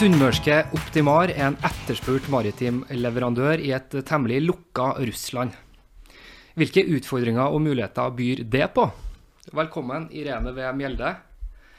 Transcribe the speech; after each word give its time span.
Sunnmørske 0.00 0.54
Optimar 0.72 1.28
er 1.28 1.50
en 1.50 1.56
etterspurt 1.66 2.24
maritim 2.32 2.78
leverandør 2.88 3.60
i 3.60 3.74
et 3.76 3.92
temmelig 4.08 4.38
lukka 4.46 4.94
Russland. 4.96 5.52
Hvilke 6.56 6.86
utfordringer 6.96 7.52
og 7.52 7.60
muligheter 7.60 8.14
byr 8.16 8.40
det 8.48 8.70
på? 8.72 8.86
Velkommen, 9.52 10.06
Irene 10.16 10.54
V. 10.56 10.70
Mjelde. 10.78 11.10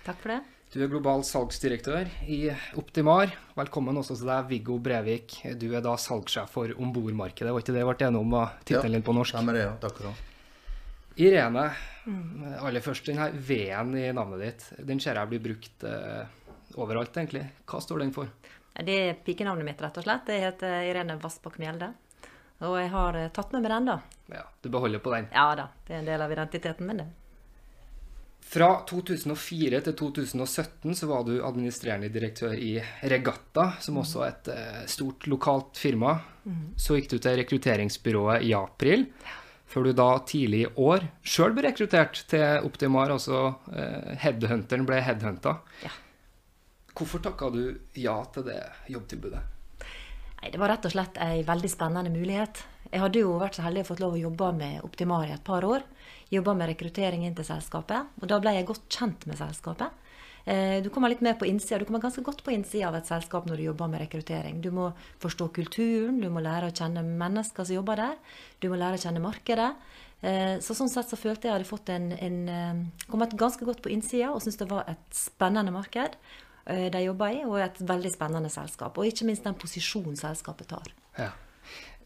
Takk 0.05 0.19
for 0.21 0.35
det. 0.35 0.37
Du 0.69 0.77
er 0.83 0.91
global 0.91 1.25
salgsdirektør 1.25 2.11
i 2.29 2.37
Optimar. 2.77 3.33
Velkommen 3.57 3.97
også 3.97 4.19
til 4.19 4.29
deg, 4.29 4.51
Viggo 4.51 4.77
Brevik. 4.77 5.39
Du 5.57 5.71
er 5.73 5.81
da 5.81 5.95
salgssjef 5.97 6.53
for 6.59 6.77
ombordmarkedet. 6.77 7.49
Var 7.49 7.65
ikke 7.65 7.73
det 7.73 7.81
vi 7.81 7.87
ble 7.89 8.11
enige 8.11 8.21
om 8.21 8.37
tittelen 8.61 8.99
din 8.99 9.07
på 9.07 9.17
norsk? 9.17 9.39
Ja, 9.39 9.47
det, 9.49 9.63
ja. 9.65 9.73
Takk 9.81 9.97
for 9.97 10.11
det. 10.11 10.13
Irene, 11.25 11.65
aller 12.61 12.85
først, 12.85 13.09
den 13.09 13.17
her 13.19 13.33
V-en 13.33 13.97
i 13.97 14.05
navnet 14.13 14.45
ditt, 14.45 14.69
den 14.93 15.01
ser 15.01 15.17
jeg 15.17 15.33
blir 15.33 15.41
brukt 15.49 15.89
eh, 15.89 16.29
overalt, 16.79 17.15
egentlig. 17.17 17.45
Hva 17.65 17.81
står 17.83 18.03
den 18.05 18.13
for? 18.15 18.29
Det 18.71 18.95
er 18.95 19.17
pikenavnet 19.25 19.67
mitt, 19.67 19.81
rett 19.83 19.97
og 19.99 20.05
slett. 20.05 20.29
Jeg 20.31 20.45
heter 20.45 20.85
Irene 20.87 21.17
Vassbakk 21.21 21.57
Mjelde. 21.59 21.91
Og 22.61 22.77
jeg 22.77 22.91
har 22.93 23.17
eh, 23.17 23.31
tatt 23.33 23.51
med 23.55 23.65
meg 23.65 23.73
den, 23.73 23.89
da. 23.89 23.97
Ja, 24.31 24.45
Du 24.61 24.69
beholder 24.69 25.01
på 25.01 25.11
den. 25.15 25.27
Ja 25.33 25.49
da, 25.57 25.71
det 25.87 25.95
er 25.95 26.03
en 26.03 26.11
del 26.11 26.21
av 26.21 26.31
identiteten 26.31 26.87
min, 26.87 27.01
det. 27.01 27.09
Fra 28.51 28.67
2004 28.89 29.79
til 29.85 29.93
2017 29.95 30.95
så 30.97 31.07
var 31.07 31.23
du 31.23 31.37
administrerende 31.45 32.09
direktør 32.11 32.55
i 32.57 32.73
Regatta, 33.07 33.67
som 33.79 33.99
også 34.01 34.25
er 34.25 34.31
et 34.33 34.49
eh, 34.55 34.81
stort 34.91 35.27
lokalt 35.31 35.79
firma. 35.79 36.17
Så 36.75 36.97
gikk 36.97 37.11
du 37.11 37.19
til 37.21 37.37
rekrutteringsbyrået 37.37 38.43
i 38.47 38.51
april, 38.57 39.05
før 39.71 39.87
du 39.87 39.91
da 39.95 40.07
tidlig 40.27 40.63
i 40.65 40.71
år 40.83 41.05
sjøl 41.23 41.53
ble 41.55 41.67
rekruttert 41.69 42.23
til 42.31 42.65
Optimar, 42.67 43.13
altså 43.13 43.53
eh, 43.71 44.15
headhunteren 44.23 44.87
ble 44.89 44.99
headhunta. 45.05 45.59
Ja. 45.85 45.93
Hvorfor 46.95 47.23
takka 47.23 47.49
du 47.53 47.79
ja 47.95 48.17
til 48.33 48.43
det 48.49 48.59
jobbtilbudet? 48.91 49.41
Nei, 50.41 50.51
Det 50.51 50.59
var 50.59 50.73
rett 50.73 50.85
og 50.85 50.91
slett 50.91 51.17
ei 51.21 51.43
veldig 51.47 51.69
spennende 51.69 52.11
mulighet. 52.11 52.63
Jeg 52.91 52.99
hadde 52.99 53.21
jo 53.21 53.37
vært 53.39 53.55
så 53.55 53.63
heldig 53.63 53.85
å 53.85 53.89
fått 53.93 54.01
lov 54.03 54.17
å 54.17 54.19
jobbe 54.19 54.51
med 54.57 54.83
Optimar 54.83 55.27
i 55.29 55.31
et 55.35 55.43
par 55.43 55.63
år. 55.63 55.85
Jobba 56.33 56.55
med 56.57 56.71
rekruttering 56.73 57.23
inn 57.23 57.35
til 57.37 57.47
selskapet. 57.47 58.09
Og 58.21 58.27
da 58.27 58.39
ble 58.43 58.55
jeg 58.57 58.67
godt 58.67 58.89
kjent 58.91 59.27
med 59.29 59.39
selskapet. 59.39 59.91
Eh, 60.45 60.81
Du 60.81 60.89
kommer 60.89 61.09
litt 61.09 61.21
mer 61.21 61.35
på 61.35 61.45
innsida. 61.47 61.79
Du 61.79 61.85
kommer 61.85 62.01
ganske 62.01 62.23
godt 62.23 62.43
på 62.43 62.51
innsida 62.51 62.89
av 62.89 62.95
et 62.95 63.07
selskap 63.07 63.45
når 63.45 63.57
du 63.57 63.63
jobber 63.69 63.87
med 63.87 64.01
rekruttering. 64.01 64.61
Du 64.61 64.71
må 64.71 64.91
forstå 65.21 65.51
kulturen, 65.53 66.19
du 66.19 66.29
må 66.29 66.41
lære 66.41 66.71
å 66.71 66.75
kjenne 66.75 67.03
mennesker 67.05 67.63
som 67.63 67.75
jobber 67.75 67.95
der. 67.95 68.17
Du 68.59 68.69
må 68.69 68.75
lære 68.75 68.97
å 68.97 69.03
kjenne 69.05 69.21
markedet. 69.23 69.75
Eh, 70.21 70.57
Så 70.59 70.73
sånn 70.75 70.89
sett 70.89 71.07
så 71.07 71.15
følte 71.15 71.47
jeg 71.47 71.53
at 71.53 71.53
jeg 71.53 71.53
hadde 71.53 71.71
fått 71.71 71.89
en, 71.89 72.11
en 72.11 72.49
eh, 72.49 73.05
kommet 73.09 73.37
ganske 73.37 73.63
godt 73.65 73.81
på 73.81 73.89
innsida 73.93 74.33
og 74.33 74.41
syntes 74.41 74.57
det 74.57 74.69
var 74.69 74.83
et 74.89 75.07
spennende 75.15 75.71
marked 75.71 76.17
de 76.65 76.99
jobber 77.03 77.37
i, 77.39 77.45
og 77.47 77.57
et 77.59 77.79
veldig 77.81 78.11
spennende 78.13 78.49
selskap. 78.53 78.97
Og 78.97 79.07
ikke 79.09 79.25
minst 79.25 79.47
den 79.47 79.57
posisjonen 79.57 80.19
selskapet 80.19 80.69
tar. 80.69 80.91
Ja. 81.17 81.31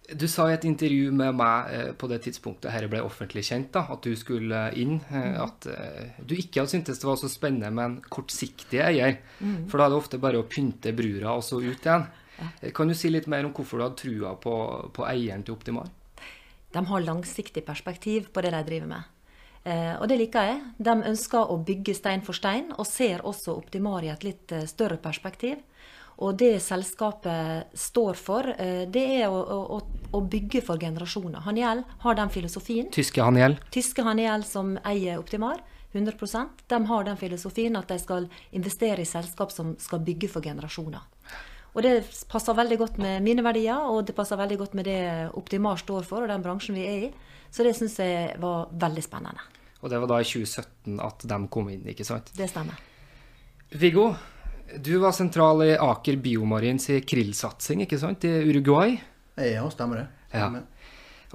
Du 0.05 0.27
sa 0.29 0.45
i 0.51 0.53
et 0.53 0.65
intervju 0.69 1.09
med 1.17 1.33
meg 1.33 1.71
eh, 1.73 1.87
på 1.97 2.05
det 2.11 2.19
tidspunktet 2.27 2.69
dette 2.69 2.89
ble 2.91 2.99
offentlig 3.01 3.41
kjent, 3.47 3.71
da, 3.73 3.87
at 3.89 4.05
du 4.05 4.13
skulle 4.19 4.59
inn, 4.77 4.99
eh, 5.09 5.33
at 5.41 5.65
eh, 5.71 6.19
du 6.21 6.35
ikke 6.37 6.61
hadde 6.61 6.75
syntes 6.75 7.01
det 7.01 7.07
var 7.09 7.17
så 7.17 7.29
spennende 7.31 7.71
med 7.73 7.85
en 7.87 7.95
kortsiktig 8.13 8.83
eier. 8.85 9.17
For 9.65 9.81
da 9.81 9.87
er 9.87 9.95
det 9.95 9.97
ofte 10.03 10.21
bare 10.21 10.43
å 10.43 10.45
pynte 10.45 10.93
brura 10.93 11.33
og 11.33 11.41
så 11.47 11.57
ut 11.57 11.89
igjen. 11.89 12.05
Eh, 12.61 12.69
Kan 12.75 12.91
du 12.91 12.93
si 12.97 13.09
litt 13.09 13.25
mer 13.31 13.47
om 13.47 13.53
hvorfor 13.55 13.81
du 13.81 13.87
hadde 13.87 14.01
trua 14.03 14.35
på, 14.37 14.55
på 14.93 15.07
eieren 15.09 15.41
til 15.47 15.57
Optimar? 15.57 15.89
De 16.75 16.85
har 16.85 17.05
langsiktig 17.07 17.65
perspektiv 17.65 18.29
på 18.35 18.45
det 18.45 18.53
de 18.53 18.61
driver 18.67 18.91
med. 18.91 19.11
Eh, 19.65 19.95
og 19.97 20.05
det 20.09 20.19
liker 20.21 20.45
jeg. 20.45 20.57
De 20.77 20.93
ønsker 21.09 21.51
å 21.51 21.57
bygge 21.65 21.95
stein 21.97 22.21
for 22.25 22.37
stein, 22.37 22.69
og 22.77 22.85
ser 22.85 23.23
også 23.25 23.55
Optimar 23.57 24.05
i 24.05 24.11
et 24.13 24.25
litt 24.25 24.53
eh, 24.53 24.67
større 24.69 24.99
perspektiv. 25.01 25.63
Og 26.21 26.37
det 26.39 26.61
selskapet 26.63 27.73
står 27.75 28.19
for, 28.19 28.47
eh, 28.61 28.85
det 28.87 29.03
er 29.17 29.33
å, 29.33 29.39
å, 29.75 29.79
å 30.15 30.21
bygge 30.21 30.61
for 30.63 30.79
generasjoner. 30.79 31.41
Haniel 31.47 31.81
har 32.05 32.19
den 32.19 32.31
filosofien. 32.31 32.91
Tyske 32.93 33.25
Haniel. 33.25 33.57
Tyske 33.73 34.05
Haniel 34.05 34.45
som 34.47 34.77
eier 34.85 35.17
Optimar, 35.19 35.63
100% 35.95 36.63
de 36.67 36.79
har 36.85 37.03
den 37.07 37.17
filosofien 37.17 37.75
at 37.79 37.89
de 37.89 37.97
skal 37.99 38.29
investere 38.55 39.01
i 39.01 39.09
selskap 39.09 39.51
som 39.51 39.73
skal 39.79 40.03
bygge 40.05 40.29
for 40.29 40.45
generasjoner. 40.45 41.03
Og 41.75 41.83
det 41.83 42.05
passer 42.31 42.55
veldig 42.55 42.77
godt 42.79 42.99
med 43.03 43.23
mine 43.25 43.43
verdier, 43.43 43.83
og 43.91 44.05
det 44.07 44.15
passer 44.15 44.39
veldig 44.39 44.57
godt 44.61 44.75
med 44.79 44.87
det 44.87 44.99
Optimar 45.35 45.79
står 45.81 46.05
for, 46.07 46.23
og 46.23 46.31
den 46.31 46.43
bransjen 46.45 46.77
vi 46.77 46.85
er 46.87 47.07
i. 47.09 47.09
Så 47.51 47.65
det 47.67 47.73
syns 47.75 47.97
jeg 47.99 48.37
var 48.39 48.69
veldig 48.71 49.03
spennende. 49.03 49.43
Og 49.83 49.91
det 49.91 49.99
var 50.01 50.09
da 50.09 50.21
i 50.23 50.27
2017 50.27 51.01
at 51.03 51.25
de 51.27 51.39
kom 51.51 51.67
inn, 51.69 51.83
ikke 51.91 52.07
sant? 52.07 52.31
Det 52.35 52.47
stemmer. 52.49 52.79
Viggo, 53.75 54.05
du 54.79 54.93
var 55.03 55.13
sentral 55.13 55.65
i 55.65 55.73
Aker 55.75 56.15
Biomarins 56.23 56.87
krillsatsing, 57.05 57.83
ikke 57.83 57.99
sant, 57.99 58.23
i 58.23 58.31
Uruguay? 58.47 58.95
Ja, 59.35 59.65
stemmer 59.73 59.99
det. 59.99 60.07
Ja. 60.31 60.47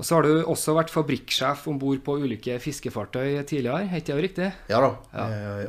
Og 0.00 0.06
så 0.06 0.16
har 0.16 0.24
du 0.24 0.40
også 0.48 0.72
vært 0.72 0.92
fabrikksjef 0.92 1.66
om 1.68 1.76
bord 1.78 2.00
på 2.06 2.14
ulike 2.22 2.56
fiskefartøy 2.64 3.42
tidligere, 3.44 3.84
er 3.84 4.00
ikke 4.00 4.16
det 4.16 4.24
riktig? 4.24 4.48
Ja 4.72 4.80
da. 4.80 4.94
Ja. 5.12 5.26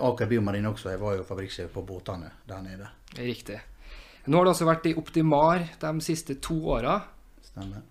Aker 0.07 0.31
Biomarin 0.31 0.69
også. 0.71 0.93
Jeg 0.93 1.01
var 1.03 1.19
jo 1.19 1.27
fabrikksjef 1.27 1.73
på 1.75 1.83
båtene 1.83 2.31
der 2.47 2.63
nede. 2.63 2.87
Riktig. 3.19 3.59
Nå 4.27 4.37
har 4.37 4.45
du 4.45 4.51
altså 4.51 4.67
vært 4.69 4.85
i 4.91 4.93
Optimar 4.99 5.63
de 5.81 5.91
siste 6.05 6.35
to 6.43 6.59
åra. 6.75 6.99
Stemmer. 7.45 7.81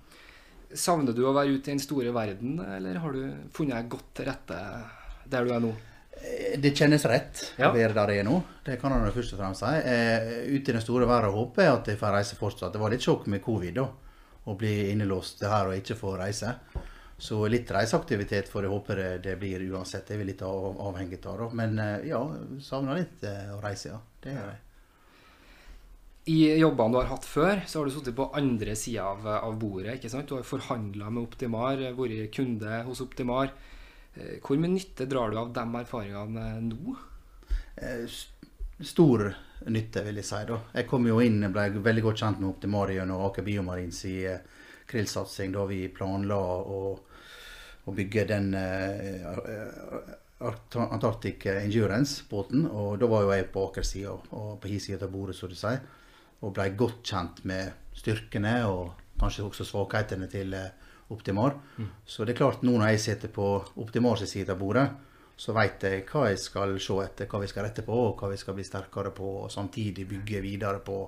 Savner 0.78 1.14
du 1.16 1.24
å 1.26 1.32
være 1.34 1.56
ute 1.56 1.70
i 1.70 1.74
den 1.74 1.82
store 1.82 2.12
verden, 2.14 2.60
eller 2.62 3.00
har 3.02 3.12
du 3.16 3.22
funnet 3.56 3.74
deg 3.80 3.88
godt 3.90 4.12
til 4.14 4.28
rette 4.30 4.58
der 5.30 5.44
du 5.48 5.50
er 5.56 5.64
nå? 5.64 5.72
Eh, 6.20 6.54
Det 6.62 6.70
kjennes 6.78 7.04
rett 7.10 7.40
Ja. 7.58 7.70
å 7.70 7.74
være 7.74 7.94
der 7.94 8.12
jeg 8.14 8.20
er 8.20 8.28
nå. 8.30 8.42
Det 8.64 8.78
kan 8.80 8.92
jeg 8.92 9.12
først 9.12 9.32
og 9.34 9.40
fremst 9.40 9.60
si. 9.64 9.66
Eh, 9.66 10.46
ute 10.54 10.70
i 10.70 10.72
den 10.76 10.80
store 10.80 11.06
verden 11.10 11.34
håper 11.34 11.62
jeg 11.64 11.72
at 11.72 11.86
jeg 11.90 11.98
får 11.98 12.12
reise 12.14 12.36
fortsatt. 12.38 12.72
Det 12.72 12.80
var 12.80 12.90
litt 12.90 13.00
sjokk 13.02 13.26
med 13.26 13.42
covid 13.42 13.74
da. 13.74 13.88
Å 14.46 14.56
bli 14.56 14.90
innelåst 14.92 15.40
her 15.42 15.66
og 15.66 15.74
ikke 15.74 15.96
få 15.98 16.16
reise. 16.18 16.54
Så 17.18 17.42
litt 17.50 17.68
reiseaktivitet 17.68 18.48
får 18.48 18.62
jeg 18.62 18.70
håpe 18.70 19.20
det, 19.20 19.38
blir 19.38 19.60
uansett. 19.72 20.06
Det 20.06 20.14
er 20.14 20.18
vi 20.18 20.24
litt 20.30 20.42
av, 20.42 20.78
avhengig 20.78 21.18
av. 21.26 21.52
Men 21.52 21.78
eh, 21.78 22.06
ja, 22.08 22.22
savner 22.60 22.94
litt 23.02 23.20
å 23.26 23.60
reise, 23.60 23.88
ja. 23.90 23.98
Det 24.22 24.32
gjør 24.32 24.46
jeg. 24.54 24.58
I 26.30 26.36
jobbene 26.60 26.94
du 26.94 26.98
har 27.00 27.08
hatt 27.10 27.26
før, 27.26 27.62
så 27.66 27.80
har 27.80 27.88
du 27.88 27.94
sittet 27.94 28.16
på 28.18 28.28
andre 28.36 28.74
sida 28.78 29.06
av, 29.14 29.26
av 29.40 29.56
bordet. 29.58 29.96
ikke 29.96 30.10
sant? 30.12 30.28
Du 30.28 30.36
har 30.36 30.46
forhandla 30.46 31.10
med 31.10 31.24
Optimar, 31.24 31.80
vært 31.96 32.30
kunde 32.36 32.82
hos 32.86 33.00
Optimar. 33.02 33.50
Eh, 34.14 34.36
Hvor 34.44 34.60
mye 34.60 34.74
nytte 34.74 35.08
drar 35.10 35.32
du 35.32 35.40
av 35.40 35.50
de 35.56 35.64
erfaringene 35.80 36.46
nå? 36.68 36.96
Eh, 37.80 38.04
Stor 38.80 39.26
nytte, 39.68 40.00
vil 40.06 40.16
jeg 40.20 40.24
si. 40.24 40.38
da. 40.48 40.56
Jeg 40.72 40.86
kom 40.88 41.04
jo 41.08 41.18
inn, 41.20 41.42
ble 41.52 41.66
veldig 41.84 42.04
godt 42.06 42.22
kjent 42.22 42.40
med 42.40 42.48
Optimar 42.52 42.92
gjennom 42.94 43.26
Aker 43.26 43.44
Biomarins 43.44 44.04
i 44.08 44.16
eh, 44.30 44.40
krillsatsing 44.90 45.52
da 45.52 45.66
vi 45.68 45.82
planla 45.92 46.38
å, 46.38 46.80
å 47.84 47.94
bygge 47.96 48.24
den 48.30 48.54
eh, 48.56 49.26
Antarctic 50.40 51.44
Endurance-båten. 51.52 52.68
Og 52.70 53.00
da 53.02 53.10
var 53.10 53.26
jo 53.26 53.34
jeg 53.34 53.50
på 53.52 53.66
Aker 53.68 53.84
sida 53.84 54.14
og 54.16 54.54
på 54.62 54.70
hi 54.72 54.78
sida 54.80 55.04
av 55.08 55.12
bordet, 55.12 55.36
så 55.36 55.50
du 55.50 55.58
sier. 55.58 55.82
Og 56.42 56.54
ble 56.56 56.70
godt 56.76 57.02
kjent 57.04 57.44
med 57.44 57.72
styrkene 57.96 58.54
og 58.68 58.92
kanskje 59.20 59.44
også 59.44 59.66
svakhetene 59.68 60.28
til 60.32 60.54
Optimar. 60.54 60.76
Optimar. 61.10 61.54
Så 62.06 62.24
det 62.24 62.34
er 62.36 62.38
klart, 62.38 62.62
nå 62.62 62.76
når 62.78 62.92
jeg 62.92 63.00
sitter 63.00 63.32
på 63.34 63.46
Optimar 63.82 64.16
sin 64.20 64.30
side 64.30 64.52
av 64.54 64.60
bordet, 64.60 64.86
så 65.40 65.54
vet 65.56 65.82
jeg 65.82 66.04
hva 66.06 66.28
jeg 66.28 66.38
skal 66.38 66.76
se 66.78 66.98
etter, 67.02 67.26
hva 67.26 67.40
vi 67.42 67.48
skal 67.50 67.64
rette 67.66 67.82
på, 67.82 67.96
og 68.10 68.20
hva 68.20 68.28
vi 68.30 68.38
skal 68.38 68.54
bli 68.54 68.64
sterkere 68.64 69.10
på, 69.16 69.30
og 69.42 69.50
samtidig 69.50 70.06
bygge 70.08 70.42
videre 70.44 70.78
på 70.84 71.00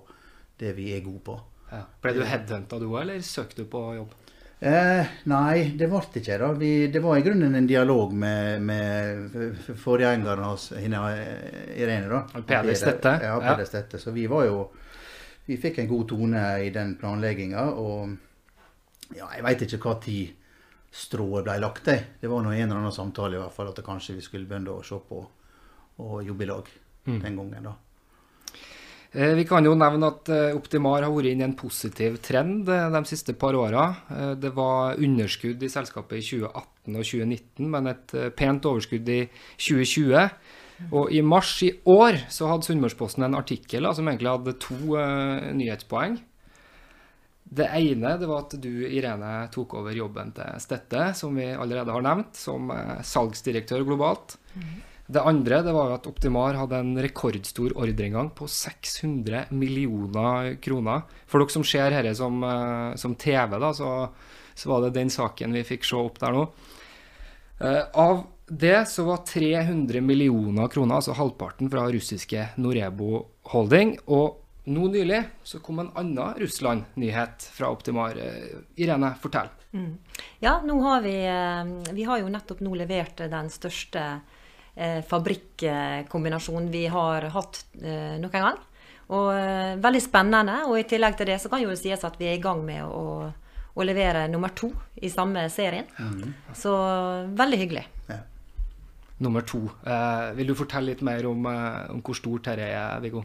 det 0.59 0.73
vi 0.77 0.91
er 0.97 1.05
gode 1.05 1.23
på. 1.27 1.37
Ja. 1.71 1.85
Ble 2.03 2.15
du 2.17 2.23
headhunta 2.27 2.81
du 2.81 2.89
òg, 2.91 3.03
eller 3.05 3.23
søkte 3.25 3.63
du 3.63 3.71
på 3.71 3.85
jobb? 3.97 4.17
Eh, 4.63 5.07
nei, 5.27 5.73
det 5.79 5.89
ble 5.91 6.01
ikke 6.21 6.39
da. 6.39 6.53
Vi, 6.55 6.73
det 6.95 7.01
var 7.03 7.19
i 7.19 7.25
grunnen 7.27 7.55
en 7.59 7.67
dialog 7.67 8.13
med, 8.15 8.63
med 8.63 9.75
forgjengeren 9.83 10.45
hans, 10.47 10.69
eh, 10.79 11.79
Irene. 11.83 12.09
da. 12.09 12.43
Peder 12.47 12.75
Stette? 12.79 13.17
Ja, 13.23 13.37
Ja. 13.37 13.41
Peder 13.53 13.67
Stette. 13.67 13.99
Så 13.99 14.15
vi 14.15 14.27
var 14.31 14.47
jo 14.47 14.71
Vi 15.49 15.57
fikk 15.59 15.79
en 15.83 15.89
god 15.91 16.09
tone 16.13 16.43
i 16.65 16.71
den 16.75 16.95
planlegginga. 17.01 17.65
Og 17.75 18.17
ja, 19.17 19.29
jeg 19.37 19.43
veit 19.45 19.63
ikke 19.67 19.81
hva 19.83 19.97
tid 20.01 20.33
strået 20.93 21.45
ble 21.47 21.57
lagt 21.61 21.89
i. 21.89 21.97
Det 22.21 22.29
var 22.31 22.43
nå 22.45 22.53
en 22.53 22.67
eller 22.69 22.79
annen 22.83 22.93
samtale 22.95 23.39
i 23.39 23.41
hvert 23.41 23.55
fall 23.57 23.71
at 23.73 23.81
kanskje 23.85 24.15
vi 24.19 24.25
skulle 24.25 24.47
begynne 24.49 24.75
å 24.75 24.85
se 24.85 24.99
på 25.09 25.23
og 26.03 26.23
jobbe 26.27 26.45
i 26.47 26.51
lag 26.53 26.69
Mm. 27.05 27.17
den 27.21 27.35
gangen. 27.37 27.63
da. 27.65 27.73
Eh, 29.13 29.35
Vi 29.35 29.45
kan 29.45 29.65
jo 29.65 29.75
nevne 29.75 30.07
at 30.07 30.29
eh, 30.29 30.55
Optimar 30.55 31.03
har 31.03 31.11
vært 31.11 31.33
inne 31.33 31.43
i 31.43 31.49
en 31.51 31.57
positiv 31.57 32.21
trend 32.23 32.69
eh, 32.69 32.91
de 32.95 33.05
siste 33.05 33.35
par 33.35 33.55
åra. 33.55 33.97
Det 34.39 34.53
var 34.55 34.95
underskudd 34.97 35.61
i 35.63 35.69
selskapet 35.69 36.19
i 36.21 36.39
2018 36.39 36.95
og 36.97 37.03
2019, 37.03 37.69
men 37.69 37.87
et 37.89 38.15
pent 38.37 38.63
overskudd 38.65 39.09
i 39.09 39.29
2020. 39.59 40.31
Og 40.91 41.13
i 41.15 41.23
mars 41.25 41.55
i 41.63 41.71
år 41.89 42.25
så 42.33 42.51
hadde 42.51 42.67
Sunnmørsposten 42.67 43.27
en 43.27 43.39
artikkel 43.39 43.87
da, 43.87 43.95
som 43.97 44.09
egentlig 44.11 44.33
hadde 44.33 44.59
to 44.63 44.79
uh, 44.97 45.51
nyhetspoeng. 45.57 46.19
Det 47.53 47.67
ene 47.77 48.15
det 48.17 48.29
var 48.31 48.47
at 48.47 48.55
du, 48.63 48.71
Irene, 48.89 49.33
tok 49.53 49.75
over 49.83 49.93
jobben 49.93 50.31
til 50.37 50.63
Stette, 50.63 51.11
som 51.19 51.37
vi 51.37 51.51
allerede 51.53 51.93
har 51.93 52.05
nevnt, 52.05 52.39
som 52.39 52.71
eh, 52.73 53.03
salgsdirektør 53.05 53.85
globalt. 53.85 54.39
Det 55.13 55.21
andre 55.21 55.59
det 55.67 55.75
var 55.77 55.93
at 55.93 56.07
Optimar 56.09 56.57
hadde 56.57 56.79
en 56.81 56.95
rekordstor 57.05 57.75
ordreinngang 57.77 58.31
på 58.39 58.49
600 58.49 59.53
millioner 59.53 60.55
kroner. 60.65 61.05
For 61.29 61.43
dere 61.43 61.53
som 61.53 61.67
ser 61.67 61.93
dette 61.93 62.15
som, 62.17 62.41
eh, 62.41 62.95
som 63.03 63.19
TV, 63.21 63.59
da, 63.61 63.75
så, 63.77 63.91
så 64.57 64.73
var 64.73 64.87
det 64.87 64.95
den 64.97 65.13
saken 65.13 65.59
vi 65.59 65.67
fikk 65.75 65.85
se 65.91 66.01
opp 66.01 66.23
der 66.23 66.39
nå. 66.39 66.47
Av 67.63 68.25
det 68.47 68.89
så 68.89 69.05
var 69.05 69.17
300 69.27 70.01
millioner 70.01 70.69
kroner, 70.69 70.99
altså 70.99 71.15
halvparten, 71.17 71.71
fra 71.71 71.87
russiske 71.93 72.49
Norebo 72.57 73.27
Holding. 73.53 73.97
Og 74.07 74.43
nå 74.65 74.89
nylig 74.93 75.23
så 75.47 75.61
kom 75.63 75.81
en 75.83 75.91
annen 75.99 76.39
Russland-nyhet 76.39 77.49
fra 77.55 77.71
Optimar. 77.73 78.19
Eh, 78.19 78.59
Irene, 78.83 79.15
fortell. 79.23 79.51
Ja, 80.43 80.59
nå 80.61 80.77
har 80.85 81.01
vi 81.01 81.15
eh, 81.25 81.95
Vi 81.97 82.05
har 82.05 82.21
jo 82.21 82.29
nettopp 82.29 82.61
nå 82.61 82.75
levert 82.77 83.23
den 83.33 83.49
største 83.51 84.03
eh, 84.75 85.01
fabrikkombinasjonen 85.09 86.69
vi 86.71 86.87
har 86.93 87.31
hatt 87.33 87.65
eh, 87.81 88.19
noen 88.21 88.37
gang. 88.37 88.61
Og 89.13 89.31
eh, 89.35 89.79
veldig 89.83 90.03
spennende. 90.03 90.59
Og 90.69 90.77
i 90.81 90.87
tillegg 90.89 91.17
til 91.19 91.33
det 91.33 91.39
så 91.43 91.51
kan 91.53 91.63
jo 91.63 91.73
det 91.73 91.81
sies 91.81 92.05
at 92.05 92.19
vi 92.21 92.29
er 92.31 92.37
i 92.37 92.43
gang 92.43 92.61
med 92.67 92.85
å, 92.85 93.33
å 93.73 93.87
levere 93.87 94.29
nummer 94.31 94.53
to 94.55 94.71
i 95.01 95.11
samme 95.11 95.49
serien. 95.51 95.89
Så 96.55 96.77
veldig 97.33 97.63
hyggelig. 97.65 97.87
Nummer 99.23 99.45
to. 99.47 99.63
Eh, 99.87 100.33
vil 100.39 100.51
du 100.51 100.57
fortelle 100.59 100.93
litt 100.93 101.03
mer 101.07 101.27
om, 101.31 101.47
eh, 101.47 101.91
om 101.95 102.03
hvor 102.03 102.17
stort 102.19 102.49
dette 102.51 102.67
er, 102.67 103.01
Viggo? 103.05 103.23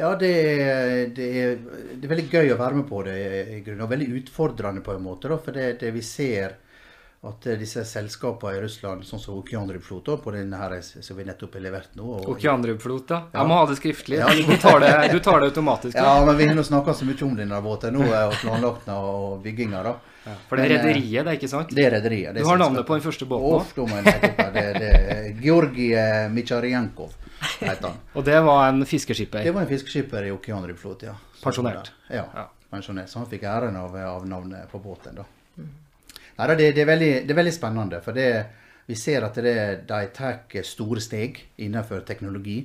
Ja, 0.00 0.14
det 0.16 0.30
er, 0.32 1.06
det, 1.12 1.28
er, 1.42 1.56
det 1.96 2.06
er 2.06 2.12
veldig 2.14 2.30
gøy 2.32 2.52
å 2.54 2.58
være 2.60 2.78
med 2.78 2.86
på 2.88 3.02
det, 3.04 3.16
i 3.52 3.60
grunnen, 3.64 3.84
og 3.84 3.90
veldig 3.92 4.08
utfordrende 4.22 4.84
på 4.84 4.94
en 4.96 5.04
måte. 5.04 5.28
Da, 5.28 5.36
for 5.40 5.56
det, 5.56 5.74
det 5.82 5.90
vi 5.96 6.02
ser 6.04 6.56
at 7.20 7.46
eh, 7.52 7.58
disse 7.60 7.82
selskapene 7.84 8.56
i 8.56 8.60
Russland, 8.62 9.04
sånn 9.04 9.20
som 9.20 9.36
Okeanrybflot, 9.42 10.06
på 10.24 10.32
denne 10.32 10.56
her 10.56 10.78
som 10.80 11.18
vi 11.18 11.26
nettopp 11.28 11.58
har 11.58 11.64
levert 11.66 11.96
nå 12.00 12.14
og- 12.16 12.30
Okeanrubflot, 12.32 13.12
ja. 13.12 13.18
Jeg 13.34 13.50
må 13.50 13.58
ha 13.60 13.66
det 13.68 13.76
skriftlig. 13.76 14.22
Ja. 14.22 14.30
Du, 14.32 14.54
tar 14.56 14.80
det, 14.80 14.92
du 15.12 15.18
tar 15.20 15.40
det 15.40 15.50
automatisk. 15.52 15.96
Ja, 16.00 16.14
men 16.24 16.38
vi 16.38 16.48
har 16.48 16.56
nå 16.56 16.64
snakka 16.64 16.96
så 16.96 17.08
mye 17.08 17.26
om 17.28 17.36
denne 17.36 17.60
båten 17.64 17.96
nå, 17.98 18.06
og 18.08 18.38
planlagt 18.40 18.88
den 18.88 18.96
og 18.96 19.42
bygginga, 19.44 19.84
da. 19.84 19.98
For 20.48 20.56
det 20.60 20.66
er 20.66 20.72
rederiet, 20.78 21.24
det, 21.24 21.30
er 21.32 21.36
ikke 21.38 21.48
sant? 21.48 21.70
Det 21.74 21.84
er 21.86 21.94
rederiet. 21.96 22.34
er 22.34 22.40
Du 22.44 22.48
har 22.48 22.58
navnet 22.60 22.84
på 22.88 22.96
den 22.96 23.04
første 23.04 23.28
båten 23.28 23.84
òg. 23.84 24.04
Det, 24.56 24.64
det 24.76 24.90
Georgij 25.40 26.28
Mitsjarjankov, 26.34 27.12
heter 27.60 27.88
han. 27.88 27.98
Og 28.16 28.24
det 28.24 28.38
var 28.44 28.68
en 28.68 28.86
fiskeskipper. 28.86 29.44
Det 29.44 29.52
var 29.54 29.62
en 29.66 29.70
fiskeskipper 29.70 30.26
i 30.28 30.32
Okeanrybflot, 30.34 31.02
ja. 31.08 31.14
Pensjonert. 31.42 31.92
Ja, 32.08 32.24
Ja. 32.34 32.48
pensjonert. 32.70 33.08
Så 33.10 33.18
han 33.18 33.28
fikk 33.30 33.42
æren 33.50 33.76
av, 33.76 33.96
av 33.96 34.26
navnet 34.28 34.70
på 34.70 34.78
båten, 34.78 35.16
da. 35.18 35.24
Nei, 35.60 36.46
det, 36.56 36.70
det, 36.72 36.82
er 36.82 36.88
veldig, 36.88 37.12
det 37.26 37.34
er 37.34 37.36
veldig 37.42 37.52
spennende, 37.52 37.98
for 38.04 38.16
det, 38.16 38.28
vi 38.88 38.94
ser 38.96 39.26
at 39.26 39.34
det, 39.44 39.54
de 39.88 39.98
tar 40.16 40.62
store 40.64 41.00
steg 41.04 41.36
innenfor 41.60 42.00
teknologi. 42.08 42.62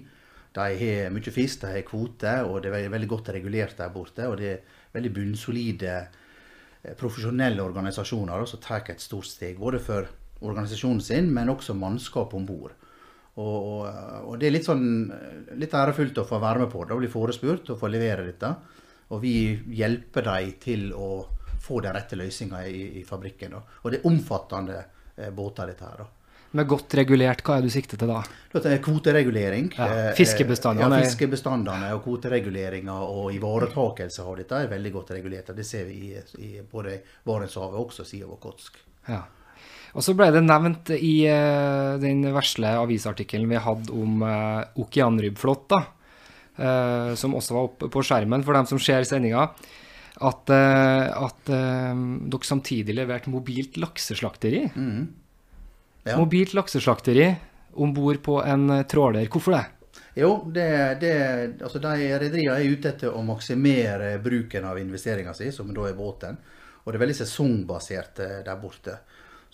De 0.55 0.61
har 0.79 1.09
mye 1.11 1.33
fisk, 1.35 1.65
de 1.65 1.73
har 1.73 1.83
kvote, 1.87 2.37
og 2.47 2.61
det 2.63 2.69
er 2.69 2.75
veldig, 2.77 2.91
veldig 2.93 3.09
godt 3.11 3.33
regulert 3.35 3.75
der 3.77 3.89
borte. 3.91 4.29
Og 4.31 4.37
det 4.39 4.51
er 4.53 4.61
veldig 4.95 5.11
bunnsolide, 5.17 5.95
eh, 6.85 6.93
profesjonelle 6.95 7.59
organisasjoner 7.65 8.45
som 8.47 8.61
tar 8.63 8.85
et 8.93 9.03
stort 9.03 9.27
steg. 9.27 9.59
Både 9.59 9.81
for 9.83 10.07
organisasjonen 10.45 11.01
sin, 11.03 11.31
men 11.33 11.51
også 11.53 11.75
mannskap 11.77 12.33
om 12.37 12.45
bord. 12.47 12.73
Og, 13.35 13.55
og, 13.55 13.87
og 14.29 14.37
det 14.39 14.47
er 14.47 14.55
litt 14.55 14.67
sånn 14.67 14.85
litt 15.59 15.73
ærefullt 15.75 16.21
å 16.21 16.27
få 16.27 16.39
være 16.39 16.63
med 16.63 16.71
på 16.71 16.85
det, 16.85 16.95
å 16.95 17.01
bli 17.01 17.11
forespurt 17.11 17.73
og 17.73 17.79
få 17.81 17.91
levere 17.91 18.27
dette. 18.29 18.51
Og 19.11 19.21
vi 19.21 19.35
hjelper 19.77 20.25
dem 20.25 20.53
til 20.61 20.91
å 20.95 21.09
få 21.65 21.81
den 21.83 21.95
rette 21.97 22.17
løsninga 22.17 22.63
i, 22.67 22.85
i 23.01 23.03
fabrikken. 23.05 23.57
Da. 23.57 23.63
Og 23.83 23.91
det 23.91 23.99
er 23.99 24.07
omfattende 24.09 24.77
eh, 24.79 25.33
båter, 25.35 25.73
dette 25.73 25.89
her. 25.89 26.05
da. 26.05 26.07
Med 26.55 26.69
godt 26.71 26.93
regulert, 26.95 27.41
hva 27.43 27.57
er 27.59 27.65
du 27.65 27.71
sikter 27.73 27.99
til 27.99 28.07
da? 28.07 28.21
Det 28.53 28.69
er 28.71 28.81
kvoteregulering. 28.83 29.71
Ja, 29.75 29.87
eh, 29.91 30.11
fiskebestandene 30.15 31.01
Ja, 31.01 31.07
fiskebestandene 31.09 31.89
og 31.97 32.05
kvotereguleringa 32.05 32.95
og 33.03 33.33
ivaretakelse 33.35 34.23
av 34.23 34.37
dette 34.39 34.61
er 34.63 34.71
veldig 34.71 34.93
godt 34.93 35.11
regulert. 35.17 35.51
Det 35.57 35.65
ser 35.67 35.89
vi 35.89 36.13
i, 36.13 36.21
i 36.45 36.51
både 36.71 37.01
Barentshavet 37.27 37.75
og 37.75 37.89
også 37.89 38.07
sida 38.07 38.29
av 38.29 38.37
Okotsk. 38.37 38.79
Ja. 39.09 39.25
Og 39.95 40.03
så 40.03 40.11
ble 40.17 40.27
det 40.35 40.43
nevnt 40.43 40.91
i 40.95 41.13
uh, 41.31 41.95
den 42.01 42.25
vesle 42.35 42.73
avisartikkelen 42.81 43.47
vi 43.47 43.61
hadde 43.63 43.95
om 43.95 44.23
uh, 44.27 44.65
okeanrybbflåtta, 44.83 45.79
da, 45.79 45.95
eh, 46.63 47.15
som 47.15 47.35
også 47.35 47.55
var 47.55 47.69
oppe 47.69 47.89
på 47.91 48.03
skjermen 48.03 48.43
for 48.45 48.57
dem 48.57 48.67
som 48.69 48.79
ser 48.79 49.03
sendinga, 49.07 49.49
at, 50.15 50.49
eh, 50.49 51.07
at 51.11 51.51
eh, 51.51 52.03
dere 52.31 52.47
samtidig 52.47 52.95
leverte 52.95 53.31
mobilt 53.31 53.77
lakseslakteri. 53.77 54.63
Ja. 56.05 56.17
Mobilt 56.19 56.53
lakseslakteri 56.55 57.35
om 57.81 57.93
bord 57.93 58.21
på 58.23 58.39
en 58.43 58.69
eh, 58.69 58.85
tråler. 58.87 59.27
Hvorfor 59.27 59.57
det? 59.57 59.65
Jo, 60.15 60.45
det, 60.47 60.69
det, 61.01 61.15
altså 61.59 61.81
de 61.83 62.13
rederiene 62.15 62.55
er 62.55 62.71
ute 62.71 62.93
etter 62.93 63.11
å 63.11 63.23
maksimere 63.25 64.13
bruken 64.23 64.63
av 64.63 64.79
investeringa 64.79 65.33
si, 65.35 65.51
som 65.51 65.73
da 65.75 65.89
er 65.89 65.97
båten. 65.97 66.39
Og 66.85 66.93
det 66.93 66.99
er 66.99 67.03
veldig 67.03 67.17
sesongbasert 67.19 68.23
eh, 68.23 68.37
der 68.45 68.61
borte. 68.61 68.99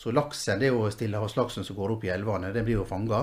Så 0.02 0.10
laksen, 0.12 0.58
det 0.58 0.72
er 0.72 0.74
jo 0.74 0.90
stillehavslaksen 0.90 1.66
som 1.68 1.78
går 1.78 1.92
opp 1.94 2.06
i 2.08 2.10
elvene, 2.10 2.50
den 2.56 2.66
blir 2.66 2.80
jo 2.80 2.88
fanga 2.90 3.20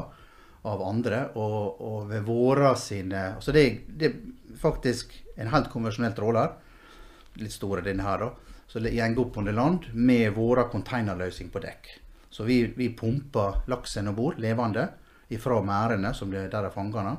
av 0.62 0.82
andre. 0.87 1.25
Og, 1.35 1.80
og 1.82 2.04
ved 2.11 2.26
våra 2.26 2.75
sine 2.78 3.25
Altså 3.35 3.54
det, 3.54 3.64
det 3.88 4.11
er 4.11 4.58
faktisk 4.61 5.16
en 5.38 5.50
helt 5.50 5.70
konvensjonell 5.73 6.14
tråler, 6.14 6.54
litt 7.42 7.54
store 7.54 7.82
denne 7.87 8.06
her, 8.06 8.23
da. 8.23 8.54
Så 8.68 8.82
det 8.85 8.92
går 8.94 9.25
opp 9.25 9.40
under 9.40 9.56
land 9.56 9.88
med 9.94 10.35
våre 10.37 10.68
containerløsning 10.70 11.49
på 11.50 11.62
dekk. 11.64 11.88
Så 12.30 12.44
vi, 12.44 12.61
vi 12.76 12.92
pumper 12.94 13.62
laksen 13.66 14.11
om 14.11 14.14
bord 14.14 14.38
levende 14.38 14.85
ifra 15.32 15.58
merdene 15.64 16.12
som 16.14 16.30
blir 16.30 16.50
der 16.52 16.68
er 16.68 16.75
fangene, 16.75 17.16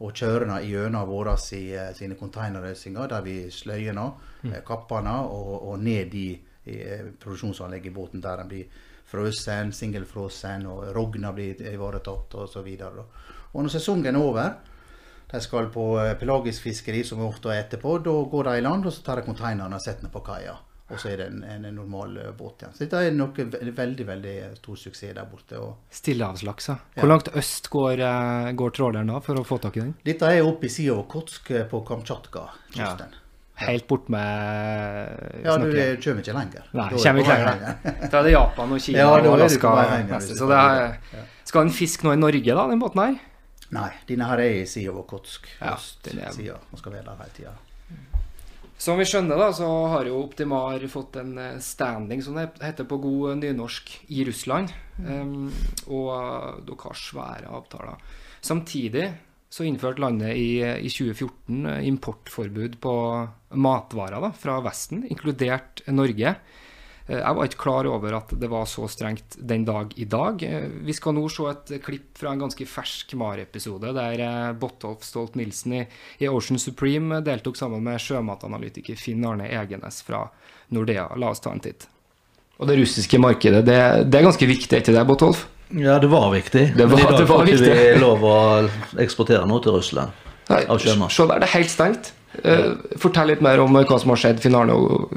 og 0.00 0.12
kjører 0.16 0.48
den 0.48 0.66
gjennom 0.68 1.08
våre 1.08 1.36
si, 1.40 1.60
sine 1.96 2.16
containerløsninger, 2.18 3.08
der 3.12 3.22
vi 3.24 3.36
sløyer 3.52 3.94
den, 3.96 4.16
mm. 4.42 4.56
kappene 4.66 5.14
og, 5.24 5.54
og 5.70 5.78
ned 5.84 6.14
i, 6.16 6.26
i 6.66 6.76
eh, 6.82 7.06
produksjonsanlegget 7.20 7.92
i 7.92 7.94
båten, 7.94 8.24
der 8.24 8.42
den 8.42 8.50
blir 8.50 8.82
frøsen, 9.06 9.72
singelfrosen, 9.72 10.66
og 10.66 10.88
rogna 10.96 11.32
blir 11.32 11.60
ivaretatt 11.72 12.34
osv. 12.42 12.70
Og, 12.90 13.02
og 13.52 13.62
når 13.62 13.74
sesongen 13.76 14.16
er 14.16 14.22
over, 14.22 14.54
de 15.30 15.40
skal 15.42 15.70
på 15.74 15.88
eh, 16.02 16.14
pelagisk 16.20 16.62
fiskeri, 16.68 17.02
som 17.04 17.24
ofte 17.26 17.50
er 17.50 17.64
etterpå. 17.64 17.98
Da 18.04 18.14
går 18.30 18.50
de 18.50 18.56
i 18.58 18.64
land, 18.66 18.86
og 18.86 18.94
så 18.94 19.02
tar 19.06 19.20
de 19.20 19.26
konteinerne 19.26 19.78
og 19.78 19.82
setter 19.82 20.06
dem 20.06 20.14
på 20.14 20.22
kaia. 20.26 20.54
Og 20.86 21.00
så 21.02 21.08
er 21.10 21.18
det 21.18 21.24
en, 21.32 21.40
en, 21.42 21.64
normal 21.74 22.12
eh, 22.22 22.30
båt 22.38 22.62
igjen. 22.62 22.74
Så 22.76 22.84
dette 22.84 23.00
er 23.08 23.14
noe 23.16 23.34
ve- 23.34 23.72
veldig 23.74 24.06
veldig 24.06 24.34
stor 24.60 24.78
suksess 24.78 25.16
der 25.18 25.26
borte. 25.26 25.58
Stillehavslaksa. 25.90 26.76
Hvor 26.94 27.10
langt 27.10 27.32
øst 27.34 27.70
går, 27.72 28.04
eh, 28.06 28.52
går 28.54 28.74
tråleren 28.78 29.10
da 29.10 29.18
for 29.24 29.42
å 29.42 29.46
få 29.46 29.58
tak 29.64 29.80
i 29.80 29.82
den? 29.82 29.94
dette 30.06 30.30
er 30.30 30.46
oppe 30.46 30.68
i 30.68 30.70
sida 30.70 30.94
av 30.94 31.08
Kotsk 31.10 31.50
på 31.72 31.82
Kamtsjatka-kysten. 31.90 33.18
Helt 33.56 33.86
bort 33.88 34.08
med 34.12 35.40
Ja, 35.44 35.54
du 35.56 35.70
kommer 36.02 36.20
ikke 36.20 36.34
lenger. 36.36 36.66
Nei, 36.76 36.88
Da 36.90 36.96
er 36.96 37.04
kommer 37.04 37.22
ikke 37.22 37.36
lenger. 37.40 37.76
Da 38.12 38.18
er 38.20 38.26
det 38.26 38.32
Japan 38.34 38.72
og 38.76 38.82
Kina 38.84 38.98
Ja, 38.98 39.06
og 39.16 39.28
Alaska. 39.32 39.70
neste. 40.10 40.36
Så 40.36 40.48
det 40.50 40.58
er, 40.60 41.24
skal 41.48 41.64
den 41.64 41.72
fiske 41.72 42.04
nå 42.04 42.12
i 42.12 42.20
Norge, 42.20 42.44
da, 42.58 42.66
den 42.68 42.82
båten 42.82 43.00
her? 43.00 43.16
Nei, 43.76 43.88
denne 44.06 44.28
her 44.28 44.42
er 44.44 44.58
i 44.60 44.66
sida 44.68 44.92
av 44.92 45.06
Kotsk. 45.08 45.48
Ja, 45.60 45.72
den 46.04 46.20
er- 46.20 46.34
sida. 46.36 46.58
Man 46.70 46.78
skal 46.82 46.92
være 46.98 47.08
der 47.08 47.22
hele 47.24 47.34
tida. 47.38 47.54
Som 48.78 48.98
vi 49.00 49.06
skjønner, 49.08 49.38
da, 49.40 49.48
så 49.56 49.66
har 49.88 50.04
jo 50.04 50.18
Optimar 50.20 50.82
fått 50.92 51.16
en 51.16 51.32
eh, 51.40 51.54
standing, 51.64 52.20
som 52.22 52.36
det 52.36 52.50
heter 52.60 52.84
på 52.84 52.98
god 53.00 53.38
nynorsk, 53.40 53.88
i 54.12 54.20
Russland. 54.28 54.68
Um, 55.00 55.48
og 55.88 56.60
dere 56.68 56.76
har 56.84 56.98
svære 57.00 57.48
avtaler. 57.56 57.96
Samtidig 58.44 59.06
så 59.52 59.64
innførte 59.64 60.02
landet 60.02 60.34
i, 60.36 60.60
i 60.60 60.90
2014 60.90 61.86
importforbud 61.86 62.78
på 62.82 62.94
matvarer 63.56 64.22
da, 64.24 64.32
fra 64.36 64.58
Vesten, 64.64 65.04
inkludert 65.08 65.84
Norge. 65.88 66.34
Eh, 67.06 67.20
jeg 67.20 67.38
var 67.38 67.48
ikke 67.48 67.62
klar 67.62 67.88
over 67.90 68.18
at 68.18 68.34
det 68.40 68.50
var 68.50 68.66
så 68.70 68.88
strengt 68.90 69.38
den 69.38 69.64
dag 69.66 69.94
i 69.96 70.06
dag. 70.10 70.42
Eh, 70.42 70.68
vi 70.86 70.94
skal 70.96 71.16
nå 71.16 71.26
se 71.32 71.46
et 71.52 71.74
klipp 71.84 72.18
fra 72.18 72.34
en 72.34 72.42
ganske 72.46 72.66
fersk 72.68 73.14
MAR-episode 73.18 73.94
der 73.96 74.22
eh, 74.26 74.52
Botolf 74.58 75.06
Stolt-Nielsen 75.06 75.78
i, 75.78 75.82
i, 76.18 76.28
Ocean 76.28 76.60
Supreme 76.62 77.22
deltok 77.24 77.58
sammen 77.58 77.84
med 77.86 78.02
sjømatanalytiker 78.02 78.98
Finn 78.98 79.24
Arne 79.26 79.48
Egenes 79.48 80.02
fra 80.06 80.26
Nordea. 80.74 81.12
La 81.16 81.30
oss 81.30 81.44
ta 81.44 81.54
en 81.54 81.62
titt. 81.62 81.86
Og 82.56 82.68
det 82.70 82.78
russiske 82.80 83.20
markedet, 83.20 83.66
det, 83.68 83.80
det 84.08 84.18
er 84.18 84.26
ganske 84.26 84.48
viktig, 84.48 84.80
ikke 84.80 84.94
det, 84.96 85.04
Botolf? 85.06 85.44
Ja, 85.74 85.98
det 85.98 86.06
var 86.06 86.30
viktig. 86.30 86.76
Det 86.76 86.84
var, 86.86 86.96
Men 86.96 86.98
i 86.98 87.18
dag 87.18 87.26
får 87.28 87.48
ikke 87.50 87.72
vi 87.74 87.98
lov 88.00 88.22
å 88.24 88.36
eksportere 89.02 89.46
noe 89.50 89.62
til 89.64 89.74
Russland. 89.74 90.10
Nei. 90.46 90.62
Se 91.10 91.26
der, 91.26 91.40
det 91.42 91.48
er 91.48 91.54
helt 91.58 91.70
stengt. 91.72 92.12
Eh, 92.44 92.74
fortell 93.00 93.30
litt 93.32 93.40
mer 93.42 93.58
om 93.64 93.74
eh, 93.80 93.86
hva 93.88 93.96
som 93.98 94.10
har 94.12 94.18
skjedd, 94.20 94.38
i 94.38 94.44
finalen. 94.44 94.70
og 94.76 95.14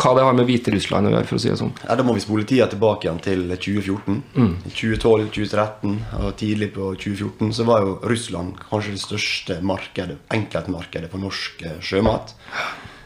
hva 0.00 0.14
det 0.16 0.24
har 0.24 0.32
med 0.34 0.48
Hviterussland 0.48 1.06
å 1.06 1.12
gjøre, 1.12 1.26
for 1.28 1.36
å 1.36 1.42
si 1.42 1.50
det 1.52 1.58
sånn. 1.60 1.72
Ja, 1.84 1.94
Da 2.00 2.06
må 2.06 2.14
vi 2.16 2.24
spole 2.24 2.46
tida 2.48 2.66
tilbake 2.72 3.06
igjen 3.06 3.20
til 3.22 3.44
2014. 3.52 4.22
Mm. 4.34 4.54
2012, 4.72 5.28
2013 5.36 5.98
og 6.22 6.30
tidlig 6.40 6.70
på 6.74 6.88
2014 6.96 7.52
så 7.58 7.66
var 7.68 7.84
jo 7.84 7.98
Russland 8.08 8.56
kanskje 8.70 8.96
det 8.96 9.02
største 9.04 9.58
markedet, 9.62 10.16
enkeltmarkedet 10.34 11.12
for 11.12 11.22
norsk 11.22 11.62
eh, 11.68 11.78
sjømat. 11.84 12.34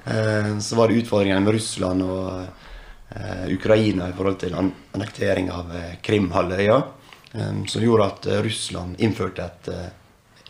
Eh, 0.07 0.55
Så 0.63 0.79
var 0.79 0.89
det 0.89 1.03
utfordringene 1.03 1.43
med 1.45 1.59
Russland 1.59 2.07
og 2.07 2.47
Ukraina 3.51 4.09
i 4.09 4.15
forhold 4.17 4.39
til 4.43 4.55
an- 4.59 4.73
annektering 4.95 5.51
av 5.53 5.73
eh, 5.75 5.97
Krimhalvøya, 6.05 6.77
eh, 7.35 7.55
som 7.67 7.83
gjorde 7.85 8.07
at 8.13 8.29
eh, 8.31 8.43
Russland 8.47 9.01
innførte 9.03 9.47
et 9.47 9.71
eh, 9.73 9.89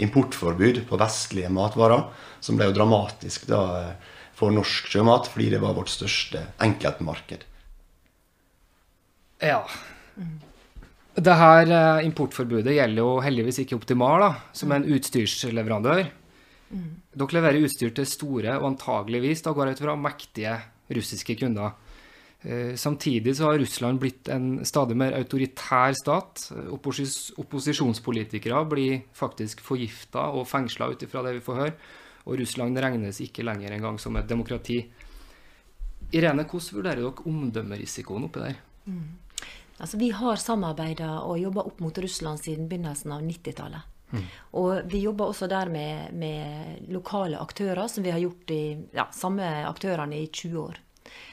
importforbud 0.04 0.84
på 0.88 0.98
vestlige 1.00 1.50
matvarer, 1.50 2.04
som 2.40 2.58
ble 2.58 2.68
jo 2.70 2.76
dramatisk 2.76 3.48
da 3.50 3.62
eh, 3.80 4.14
for 4.38 4.54
norsk 4.54 4.92
sjømat, 4.92 5.26
fordi 5.32 5.48
det 5.56 5.62
var 5.62 5.74
vårt 5.74 5.90
største 5.90 6.44
enkeltmarked. 6.62 7.42
Ja. 9.42 9.64
Det 11.18 11.34
her 11.40 11.72
eh, 11.74 12.04
importforbudet 12.06 12.76
gjelder 12.76 13.02
jo 13.02 13.18
heldigvis 13.24 13.62
ikke 13.64 13.80
Optimal, 13.80 14.22
da, 14.22 14.30
som 14.54 14.70
er 14.70 14.82
en 14.82 14.94
utstyrsleverandør. 14.98 16.06
Dere 16.68 17.34
leverer 17.34 17.64
utstyr 17.64 17.90
til 17.96 18.06
store 18.06 18.58
og 18.60 18.66
antageligvis 18.74 19.40
da 19.46 19.54
går 19.56 19.70
jeg 19.70 19.78
ut 19.78 19.84
fra 19.86 19.94
mektige 19.98 20.56
russiske 20.94 21.38
kunder. 21.40 21.72
Eh, 22.42 22.74
Samtidig 22.74 23.36
så 23.36 23.44
har 23.44 23.58
Russland 23.58 23.98
blitt 23.98 24.28
en 24.28 24.64
stadig 24.64 24.96
mer 24.96 25.16
autoritær 25.18 25.92
stat. 25.98 26.52
Opposis 26.70 27.32
opposisjonspolitikere 27.36 28.62
blir 28.70 29.00
faktisk 29.16 29.60
forgifta 29.66 30.28
og 30.30 30.46
fengsla 30.48 30.92
ut 30.92 31.02
ifra 31.02 31.24
det 31.26 31.38
vi 31.38 31.44
får 31.44 31.60
høre. 31.62 31.76
Og 32.28 32.38
Russland 32.38 32.78
regnes 32.78 33.20
ikke 33.24 33.46
lenger 33.46 33.74
engang 33.74 33.98
som 33.98 34.16
et 34.16 34.28
demokrati. 34.28 34.82
Irene, 36.12 36.44
hvordan 36.44 36.76
vurderer 36.78 37.02
dere 37.02 37.28
omdømmerisikoen 37.28 38.28
oppi 38.28 38.44
der? 38.44 38.60
Altså, 39.78 39.98
vi 40.00 40.10
har 40.10 40.40
samarbeida 40.40 41.20
og 41.22 41.38
jobba 41.38 41.64
opp 41.68 41.80
mot 41.80 41.98
Russland 41.98 42.40
siden 42.42 42.68
begynnelsen 42.68 43.12
av 43.14 43.22
90-tallet. 43.22 43.94
Og 44.56 44.88
vi 44.88 45.02
jobber 45.02 45.28
også 45.28 45.46
der 45.50 45.68
med, 45.68 46.14
med 46.16 46.88
lokale 46.92 47.38
aktører, 47.40 47.86
som 47.92 48.04
vi 48.04 48.12
har 48.14 48.22
gjort 48.22 48.50
i 48.54 48.62
ja, 48.96 49.04
samme 49.12 49.44
aktørene 49.68 50.16
i 50.22 50.30
20 50.32 50.62
år. 50.62 50.78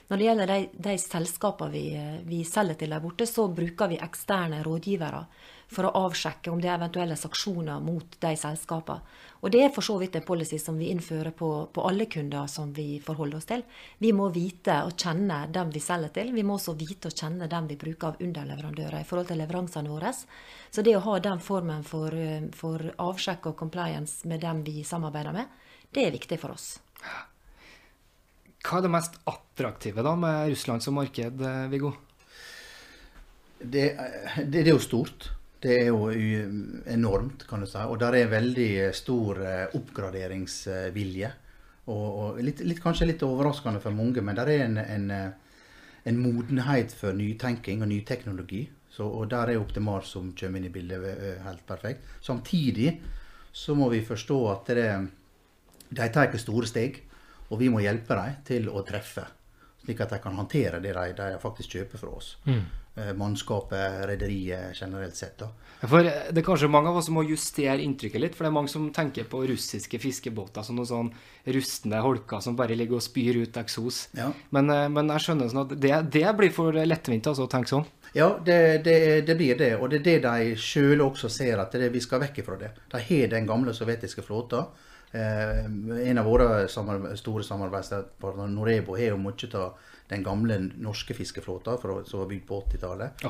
Når 0.08 0.18
det 0.18 0.28
gjelder 0.28 0.52
de, 0.52 0.60
de 0.88 0.96
selskapene 1.02 1.74
vi, 1.74 1.86
vi 2.28 2.44
selger 2.46 2.80
til 2.80 2.94
der 2.94 3.04
borte, 3.04 3.28
så 3.30 3.48
bruker 3.50 3.92
vi 3.92 4.02
eksterne 4.02 4.64
rådgivere 4.66 5.26
for 5.68 5.88
å 5.88 5.94
avsjekke 6.06 6.52
om 6.54 6.60
det 6.62 6.70
er 6.70 6.78
eventuelle 6.78 7.18
sanksjoner 7.18 7.82
mot 7.82 8.18
de 8.22 8.34
selskapene. 8.38 9.02
Og 9.46 9.52
det 9.54 9.62
er 9.62 9.74
for 9.74 9.86
så 9.86 9.98
vidt 10.02 10.16
en 10.18 10.26
policy 10.26 10.58
som 10.62 10.78
vi 10.78 10.88
innfører 10.94 11.34
på, 11.38 11.50
på 11.74 11.84
alle 11.86 12.08
kunder 12.10 12.48
som 12.50 12.72
vi 12.74 13.00
forholder 13.04 13.38
oss 13.38 13.50
til. 13.50 13.62
Vi 14.02 14.14
må 14.16 14.30
vite 14.34 14.80
og 14.88 14.96
kjenne 14.98 15.44
dem 15.54 15.74
vi 15.74 15.82
selger 15.84 16.14
til. 16.16 16.32
Vi 16.34 16.46
må 16.46 16.58
også 16.58 16.74
vite 16.80 17.12
og 17.12 17.20
kjenne 17.20 17.50
dem 17.52 17.70
vi 17.70 17.78
bruker 17.82 18.14
av 18.14 18.26
underleverandører 18.26 19.02
i 19.02 19.08
forhold 19.10 19.30
til 19.30 19.42
leveransene 19.42 19.92
våre. 19.92 20.14
Så 20.16 20.86
det 20.86 20.96
å 20.98 21.04
ha 21.06 21.20
den 21.20 21.42
formen 21.44 21.86
for, 21.86 22.14
eh, 22.14 22.50
for 22.54 22.82
avsjekk 22.98 23.52
og 23.52 23.58
compliance 23.58 24.28
med 24.28 24.42
dem 24.42 24.64
vi 24.64 24.84
samarbeider 24.84 25.34
med, 25.34 25.48
det 25.94 26.08
er 26.08 26.12
viktig 26.12 26.40
for 26.40 26.58
oss. 26.58 26.80
Hva 28.66 28.80
er 28.80 28.86
det 28.88 28.94
mest 28.96 29.18
attraktive 29.30 30.04
da 30.06 30.16
med 30.18 30.50
Russland 30.50 30.82
som 30.82 30.98
marked, 30.98 31.42
eh, 31.42 31.66
Viggo? 31.70 31.94
Det, 33.60 33.86
det, 33.96 34.52
det 34.52 34.64
er 34.66 34.74
jo 34.74 34.82
stort. 34.82 35.30
Det 35.62 35.74
er 35.80 35.88
jo 35.90 36.10
enormt, 36.92 37.46
kan 37.50 37.64
du 37.64 37.70
si. 37.70 37.82
Og 37.82 37.98
der 38.02 38.18
er 38.20 38.32
veldig 38.34 38.70
stor 38.98 39.42
eh, 39.42 39.76
oppgraderingsvilje. 39.78 41.32
Og, 41.86 42.06
og 42.20 42.40
litt, 42.42 42.62
litt, 42.66 42.82
kanskje 42.82 43.08
litt 43.12 43.26
overraskende 43.26 43.82
for 43.82 43.94
mange, 43.94 44.22
men 44.26 44.38
der 44.38 44.50
er 44.52 44.66
en, 44.66 44.80
en, 44.82 45.06
eh, 45.14 45.62
en 46.10 46.22
modenhet 46.22 46.94
for 46.98 47.18
nytenking 47.18 47.86
og 47.86 47.92
ny 47.92 48.02
teknologi. 48.06 48.64
Så, 48.96 49.06
og 49.06 49.30
der 49.30 49.52
er 49.52 49.62
Optimar 49.62 50.06
som 50.08 50.32
kommer 50.38 50.62
inn 50.62 50.70
i 50.70 50.74
bildet 50.74 51.06
eh, 51.14 51.42
helt 51.46 51.66
perfekt. 51.68 52.06
Samtidig 52.24 52.96
så 53.56 53.76
må 53.78 53.90
vi 53.94 54.06
forstå 54.06 54.40
at 54.52 54.72
det, 54.76 54.90
de 55.96 56.08
tar 56.14 56.34
store 56.42 56.70
steg, 56.70 57.02
og 57.56 57.62
vi 57.64 57.72
må 57.72 57.80
hjelpe 57.84 58.18
dem 58.20 58.40
til 58.48 58.68
å 58.70 58.84
treffe. 58.88 59.24
Slik 59.86 60.02
at 60.04 60.16
de 60.16 60.20
kan 60.20 60.36
håndtere 60.36 60.82
det 60.84 60.92
de, 60.98 61.12
de 61.16 61.36
faktisk 61.40 61.78
kjøper 61.78 62.02
fra 62.02 62.12
oss. 62.18 62.36
Mm. 62.50 62.66
Mannskapet, 63.20 64.06
rederiet 64.08 64.78
generelt 64.80 65.18
sett. 65.20 65.38
da. 65.40 65.50
For 65.84 66.06
eh, 66.08 66.30
det 66.32 66.42
er 66.42 66.46
kanskje 66.48 66.70
mange 66.72 66.90
av 66.92 67.00
oss 67.00 67.10
som 67.10 67.18
må 67.18 67.26
justere 67.28 67.84
inntrykket 67.84 68.22
litt, 68.22 68.38
for 68.38 68.46
det 68.46 68.52
er 68.52 68.56
mange 68.56 68.72
som 68.72 68.88
tenker 68.96 69.28
på 69.30 69.44
russiske 69.50 70.00
fiskebåter 70.02 70.64
som 70.66 70.78
noen 70.80 70.90
sånn 70.90 71.12
rustne 71.56 72.00
holker 72.02 72.44
som 72.44 72.56
bare 72.58 72.78
ligger 72.78 73.00
og 73.00 73.06
spyr 73.06 73.42
ut 73.44 73.60
eksos. 73.60 74.06
Ja. 74.18 74.30
Men, 74.56 74.72
eh, 74.72 74.88
men 74.92 75.12
jeg 75.16 75.26
skjønner 75.26 75.52
sånn 75.52 75.66
at 75.66 75.76
det, 75.76 75.94
det 76.16 76.26
blir 76.40 76.56
for 76.56 76.80
lettvint 76.88 77.28
altså, 77.32 77.50
å 77.50 77.52
tenke 77.52 77.74
sånn. 77.74 77.86
Ja, 78.16 78.32
det, 78.46 78.60
det, 78.88 78.98
det 79.28 79.36
blir 79.36 79.60
det. 79.60 79.74
Og 79.76 79.92
det 79.92 80.00
er 80.00 80.08
det 80.08 80.18
de 80.24 80.56
sjøl 80.56 81.04
også 81.04 81.30
ser, 81.30 81.60
at 81.60 81.76
det, 81.76 81.92
vi 81.92 82.04
skal 82.04 82.24
vekk 82.24 82.42
ifra 82.46 82.60
det. 82.62 82.72
De 82.94 83.02
har 83.10 83.32
den 83.36 83.50
gamle 83.50 83.76
sovjetiske 83.76 84.24
flåta. 84.24 84.70
Eh, 85.16 85.66
en 86.10 86.18
av 86.18 86.26
våre 86.26 86.68
samarbe 86.68 87.18
store 87.18 87.44
samarbeidspartnere, 87.44 88.50
Norebo, 88.52 88.98
har 88.98 89.14
jo 89.14 89.20
mye 89.22 89.50
av 89.56 89.78
den 90.10 90.24
gamle 90.24 90.58
norske 90.60 91.16
fiskeflåta 91.16 91.78
som 92.06 92.20
var 92.20 92.28
bygd 92.28 92.48
på 92.48 92.60
80-tallet. 92.62 93.24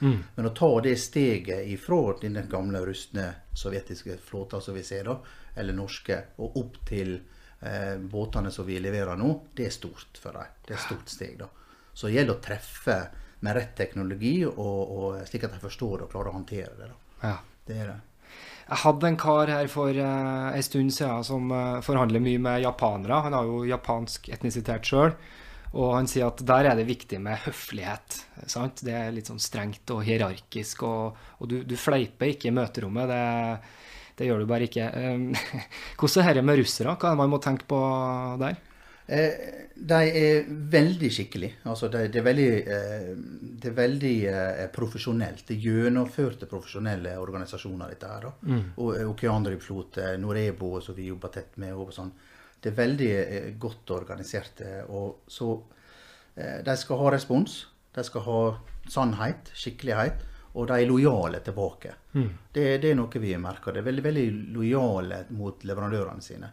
Mm. 0.00 0.14
Det. 0.14 0.22
Men 0.36 0.48
å 0.48 0.54
ta 0.56 0.70
det 0.80 0.96
steget 0.96 1.68
ifra 1.68 2.14
den 2.22 2.40
gamle, 2.48 2.80
rustne 2.86 3.28
sovjetiske 3.54 4.16
flåta 4.24 4.60
som 4.60 4.74
vi 4.74 4.82
ser, 4.82 5.04
da, 5.04 5.18
eller 5.60 5.76
norske, 5.76 6.22
og 6.40 6.56
opp 6.56 6.80
til 6.88 7.18
eh, 7.60 7.96
båtene 8.00 8.50
som 8.50 8.66
vi 8.66 8.80
leverer 8.80 9.20
nå, 9.20 9.34
det 9.54 9.68
er 9.68 9.76
stort 9.76 10.18
for 10.22 10.32
dem. 10.32 10.58
Det 10.64 10.74
er 10.74 10.80
et 10.80 10.86
stort 10.88 11.12
steg. 11.12 11.38
da. 11.44 11.50
Så 11.92 12.08
det 12.08 12.16
gjelder 12.16 12.38
å 12.38 12.44
treffe 12.48 13.00
med 13.40 13.56
rett 13.56 13.76
teknologi, 13.76 14.38
og, 14.48 14.56
og 14.96 15.20
slik 15.28 15.44
at 15.44 15.58
de 15.58 15.60
forstår 15.60 15.98
det 15.98 16.08
og 16.08 16.14
klarer 16.16 16.32
å 16.32 16.38
håndtere 16.40 16.72
det. 16.78 16.88
da. 16.88 17.26
Ja. 17.28 17.36
Det 17.68 17.76
er 17.76 17.92
det. 17.92 18.00
Jeg 18.70 18.78
hadde 18.84 19.08
en 19.08 19.18
kar 19.18 19.50
her 19.50 19.66
for 19.70 19.90
uh, 19.90 20.54
en 20.54 20.62
stund 20.62 20.92
siden 20.94 21.24
som 21.26 21.50
uh, 21.50 21.80
forhandler 21.82 22.22
mye 22.22 22.38
med 22.38 22.62
japanere. 22.62 23.18
Han 23.26 23.34
har 23.34 23.48
jo 23.48 23.64
japansk 23.66 24.30
etnisitet 24.30 24.86
sjøl. 24.86 25.16
Og 25.70 25.92
han 25.94 26.06
sier 26.10 26.30
at 26.30 26.42
der 26.46 26.68
er 26.70 26.78
det 26.78 26.86
viktig 26.86 27.18
med 27.22 27.42
høflighet. 27.44 28.20
sant? 28.50 28.82
Det 28.86 28.94
er 28.94 29.10
litt 29.14 29.30
sånn 29.30 29.42
strengt 29.42 29.90
og 29.94 30.04
hierarkisk. 30.06 30.84
Og, 30.86 31.18
og 31.38 31.50
du, 31.50 31.60
du 31.66 31.76
fleiper 31.78 32.30
ikke 32.30 32.50
i 32.50 32.54
møterommet. 32.54 33.10
Det, 33.10 33.90
det 34.18 34.30
gjør 34.30 34.42
du 34.42 34.50
bare 34.50 34.70
ikke. 34.70 34.86
Um, 34.94 35.28
hvordan 35.98 36.30
er 36.30 36.38
det 36.38 36.46
med 36.46 36.62
russere? 36.62 36.94
Hva 36.94 37.10
er 37.10 37.18
det 37.18 37.22
man 37.24 37.34
må 37.34 37.42
tenke 37.42 37.66
på 37.70 37.80
der? 38.42 38.58
Eh, 39.10 39.56
de 39.80 39.98
er 40.12 40.44
veldig 40.70 41.08
skikkelige. 41.10 41.56
Altså, 41.64 41.88
de, 41.88 42.02
det 42.12 42.20
er 42.20 42.24
veldig, 42.26 42.48
eh, 42.68 43.06
de 43.62 43.68
er 43.70 43.76
veldig 43.76 44.12
eh, 44.28 44.66
profesjonelt. 44.74 45.44
Det 45.48 45.56
gjennomførte 45.62 46.46
profesjonelle 46.50 47.14
organisasjoner, 47.18 47.94
dette 47.94 48.10
her. 48.10 48.26
da. 48.28 48.58
Og 48.76 48.90
eh, 48.98 49.06
Okeandriflot, 49.08 49.98
eh, 50.04 50.16
Norebo, 50.20 50.74
som 50.84 50.94
vi 50.98 51.08
jobber 51.08 51.32
tett 51.34 51.56
med. 51.62 51.72
og 51.74 51.94
sånn. 51.96 52.12
Det 52.60 52.70
er 52.74 52.76
veldig 52.76 53.12
godt 53.58 53.90
organisert. 53.96 54.60
Og 54.92 55.22
så 55.32 55.62
De 56.36 56.74
skal 56.76 56.98
ha 57.00 57.10
respons. 57.10 57.54
De 57.94 58.02
skal 58.04 58.22
ha 58.22 58.40
sannhet, 58.88 59.48
skikkelighet. 59.56 60.20
Og 60.54 60.66
de 60.68 60.76
er 60.82 60.86
lojale 60.88 61.40
tilbake. 61.40 61.94
Det, 62.52 62.64
det 62.82 62.90
er 62.90 62.94
noe 62.98 63.20
vi 63.22 63.32
merker. 63.40 63.72
De 63.72 63.80
er 63.80 63.86
veldig, 63.88 64.04
veldig 64.04 64.26
lojale 64.58 65.24
mot 65.30 65.64
leverandørene 65.64 66.22
sine. 66.22 66.52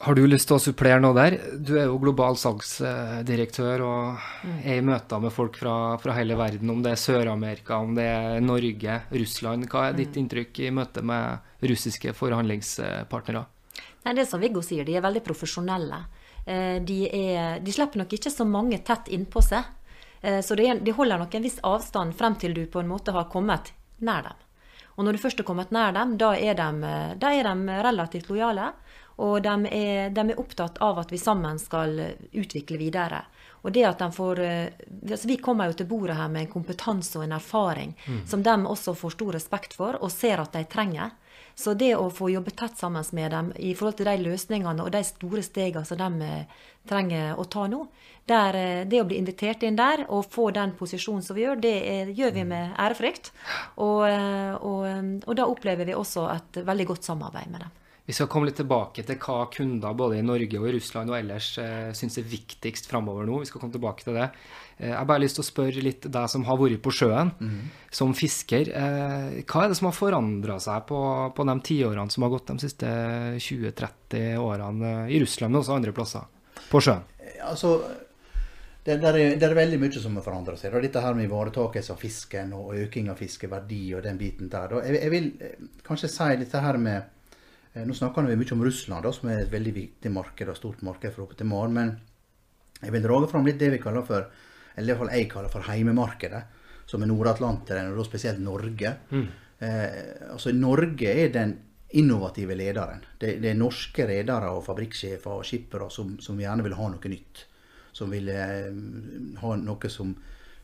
Har 0.00 0.14
du 0.16 0.22
lyst 0.24 0.48
til 0.48 0.56
å 0.56 0.62
supplere 0.64 1.00
noe 1.04 1.12
der? 1.12 1.34
Du 1.60 1.74
er 1.76 1.84
jo 1.90 1.98
global 2.00 2.36
salgsdirektør 2.40 3.82
og 3.84 4.22
er 4.64 4.78
i 4.78 4.84
møter 4.84 5.20
med 5.20 5.34
folk 5.34 5.58
fra, 5.60 5.74
fra 6.00 6.14
hele 6.16 6.38
verden, 6.40 6.70
om 6.72 6.80
det 6.80 6.94
er 6.94 7.02
Sør-Amerika, 7.02 7.76
om 7.84 7.92
det 7.98 8.06
er 8.08 8.40
Norge, 8.40 8.94
Russland. 9.12 9.68
Hva 9.68 9.90
er 9.90 9.98
ditt 9.98 10.16
inntrykk 10.16 10.62
i 10.64 10.70
møte 10.72 11.04
med 11.04 11.44
russiske 11.68 12.14
forhandlingspartnere? 12.16 13.44
Nei, 14.06 14.14
det 14.16 14.24
er 14.24 14.30
som 14.30 14.40
Viggo 14.40 14.62
sier, 14.64 14.88
de 14.88 14.96
er 14.96 15.04
veldig 15.04 15.20
profesjonelle. 15.26 16.00
Eh, 16.46 16.78
De, 16.80 17.00
er, 17.12 17.60
de 17.60 17.76
slipper 17.76 18.00
nok 18.00 18.16
ikke 18.16 18.32
så 18.32 18.48
mange 18.48 18.80
tett 18.80 19.10
innpå 19.12 19.42
seg. 19.44 19.68
Eh, 20.22 20.40
Så 20.40 20.56
de, 20.56 20.70
de 20.80 20.96
holder 20.96 21.20
nok 21.20 21.36
en 21.36 21.44
viss 21.44 21.60
avstand 21.60 22.16
frem 22.16 22.40
til 22.40 22.56
du 22.56 22.64
på 22.72 22.80
en 22.80 22.88
måte 22.88 23.12
har 23.12 23.28
kommet 23.28 23.74
nær 24.00 24.30
dem. 24.30 24.46
Og 24.96 25.04
når 25.04 25.16
du 25.16 25.20
først 25.20 25.38
har 25.44 25.46
kommet 25.48 25.70
nær 25.72 25.92
dem, 25.92 26.16
da 26.16 26.32
er 26.40 26.56
de, 26.56 26.70
eh, 26.88 27.12
da 27.20 27.34
er 27.36 27.44
de 27.52 27.82
relativt 27.84 28.32
lojale. 28.32 28.72
Og 29.20 29.42
de 29.44 29.54
er, 29.68 30.10
de 30.16 30.24
er 30.30 30.40
opptatt 30.40 30.78
av 30.80 31.02
at 31.02 31.12
vi 31.12 31.18
sammen 31.20 31.58
skal 31.60 31.98
utvikle 32.32 32.78
videre. 32.80 33.24
Og 33.62 33.72
det 33.72 33.84
at 33.84 34.00
de 34.00 34.08
får 34.12 34.40
eh, 34.40 34.68
altså 35.10 35.28
Vi 35.28 35.36
kommer 35.44 35.68
jo 35.68 35.76
til 35.76 35.88
bordet 35.90 36.16
her 36.16 36.30
med 36.32 36.46
en 36.46 36.52
kompetanse 36.52 37.18
og 37.18 37.26
en 37.26 37.36
erfaring 37.36 37.96
Mm. 38.06 38.26
som 38.26 38.42
de 38.42 38.54
også 38.66 38.94
får 38.96 39.10
stor 39.10 39.32
respekt 39.32 39.74
for 39.76 39.98
og 40.00 40.10
ser 40.10 40.40
at 40.40 40.52
de 40.52 40.64
trenger. 40.64 41.10
Så 41.54 41.74
det 41.74 41.92
å 41.96 42.08
få 42.10 42.30
jobbe 42.30 42.50
tett 42.56 42.78
sammen 42.78 43.04
med 43.12 43.30
dem 43.30 43.52
i 43.56 43.74
forhold 43.74 43.96
til 43.98 44.06
de 44.06 44.16
løsningene 44.22 44.82
og 44.82 44.92
de 44.92 45.02
store 45.04 45.42
stegene 45.42 45.84
som 45.84 45.98
de 45.98 46.24
eh, 46.24 46.44
trenger 46.88 47.36
å 47.36 47.44
ta 47.44 47.66
nå, 47.68 47.82
der, 48.26 48.56
eh, 48.56 48.84
det 48.88 49.02
å 49.02 49.04
bli 49.04 49.18
invitert 49.20 49.62
inn 49.62 49.76
der 49.76 50.06
og 50.08 50.30
få 50.32 50.50
den 50.56 50.72
posisjonen 50.78 51.22
som 51.22 51.36
vi 51.36 51.44
gjør, 51.44 51.60
det 51.60 51.74
er, 51.90 52.14
gjør 52.16 52.32
vi 52.38 52.44
med 52.44 52.72
ærefrykt. 52.78 53.32
Og, 53.76 54.06
og, 54.62 54.86
og 55.26 55.36
da 55.36 55.46
opplever 55.46 55.84
vi 55.84 55.94
også 55.94 56.30
et 56.32 56.62
veldig 56.64 56.86
godt 56.94 57.04
samarbeid 57.04 57.50
med 57.50 57.66
dem. 57.66 57.76
Vi 58.06 58.14
skal 58.16 58.28
komme 58.32 58.48
litt 58.48 58.58
tilbake 58.58 59.04
til 59.06 59.18
hva 59.22 59.44
kunder 59.52 59.94
både 59.94 60.18
i 60.18 60.24
Norge 60.26 60.58
og 60.58 60.66
i 60.66 60.72
Russland 60.74 61.12
og 61.12 61.18
ellers 61.18 61.52
eh, 61.62 61.90
syns 61.96 62.18
er 62.18 62.26
viktigst 62.26 62.88
framover 62.90 63.28
nå. 63.28 63.42
Vi 63.42 63.50
skal 63.50 63.62
komme 63.62 63.74
tilbake 63.74 64.06
til 64.06 64.16
det. 64.18 64.30
Eh, 64.80 64.88
jeg 64.88 64.96
har 64.96 65.06
bare 65.08 65.22
lyst 65.22 65.38
til 65.38 65.44
å 65.44 65.48
spørre 65.48 65.84
litt 65.84 66.08
deg 66.08 66.32
som 66.32 66.44
har 66.48 66.58
vært 66.60 66.82
på 66.82 66.94
sjøen 66.94 67.32
mm. 67.36 67.62
som 68.00 68.14
fisker. 68.16 68.72
Eh, 68.72 69.40
hva 69.44 69.64
er 69.64 69.72
det 69.72 69.78
som 69.78 69.90
har 69.90 69.96
forandra 69.96 70.58
seg 70.62 70.86
på, 70.88 71.00
på 71.36 71.48
de 71.52 71.56
tiårene 71.70 72.12
som 72.12 72.26
har 72.26 72.32
gått 72.34 72.52
de 72.54 72.66
siste 72.66 72.92
20-30 73.38 74.40
årene 74.40 74.94
eh, 75.04 75.16
i 75.16 75.22
Russland, 75.22 75.52
men 75.52 75.62
også 75.62 75.76
andre 75.76 75.94
plasser? 75.96 76.26
På 76.70 76.80
sjøen? 76.82 77.04
Altså, 77.44 77.76
det, 78.82 78.96
det, 79.02 79.12
er, 79.12 79.20
det 79.38 79.46
er 79.46 79.56
veldig 79.58 79.78
mye 79.82 80.02
som 80.02 80.16
har 80.16 80.24
forandra 80.24 80.56
seg. 80.58 80.72
Og 80.72 80.82
dette 80.82 81.04
her 81.04 81.14
med 81.14 81.28
ivaretakelse 81.28 81.94
av 81.94 82.00
fisken 82.00 82.56
og 82.56 82.74
øking 82.80 83.12
av 83.12 83.20
fiskeverdi 83.20 83.84
og 83.94 84.04
den 84.08 84.20
biten 84.20 84.50
der. 84.52 84.80
Jeg, 84.88 84.98
jeg 85.04 85.14
vil 85.14 85.32
kanskje 85.86 86.10
si 86.10 86.30
dette 86.40 86.64
her 86.64 86.80
med 86.80 87.16
Nå 87.70 87.94
snakker 87.94 88.26
vi 88.26 88.36
mye 88.38 88.54
om 88.56 88.62
Russland, 88.66 89.04
da, 89.06 89.12
som 89.14 89.28
er 89.30 89.44
et 89.44 89.52
veldig 89.52 89.72
viktig 89.76 90.10
marked 90.10 90.48
og 90.50 90.56
stort 90.58 90.80
marked 90.82 91.14
for 91.14 91.28
Optimal. 91.28 91.70
Men 91.70 91.92
jeg 92.80 92.94
vil 92.94 93.04
dra 93.04 93.18
fram 93.30 93.46
litt 93.46 93.60
det 93.60 93.70
vi 93.76 93.82
kaller 93.82 94.06
for 94.06 94.26
eller 94.80 94.86
i 94.86 94.96
hvert 94.96 95.02
fall 95.02 95.16
jeg 95.16 95.30
kaller 95.30 95.52
for 95.52 95.66
heimemarkedet, 95.68 96.42
som 96.90 97.02
er 97.02 97.10
Nord-Atlanteren, 97.10 97.92
og 97.92 98.00
da 98.00 98.06
spesielt 98.06 98.40
Norge. 98.42 98.94
Mm. 99.10 99.26
Eh, 99.60 100.32
altså 100.32 100.54
Norge 100.56 101.10
er 101.10 101.32
den 101.34 101.54
innovative 102.00 102.54
lederen. 102.54 103.02
Det, 103.18 103.36
det 103.42 103.52
er 103.52 103.58
norske 103.58 104.06
redere 104.06 104.52
og 104.54 104.64
fabrikksjefer 104.66 105.40
og 105.40 105.46
skippere 105.46 105.90
som, 105.90 106.16
som 106.22 106.38
gjerne 106.38 106.66
vil 106.66 106.76
ha 106.78 106.90
noe 106.90 107.12
nytt. 107.12 107.44
Som 107.92 108.14
vil 108.14 108.30
eh, 108.32 108.70
ha 109.42 109.54
noe 109.58 109.90
som 109.92 110.14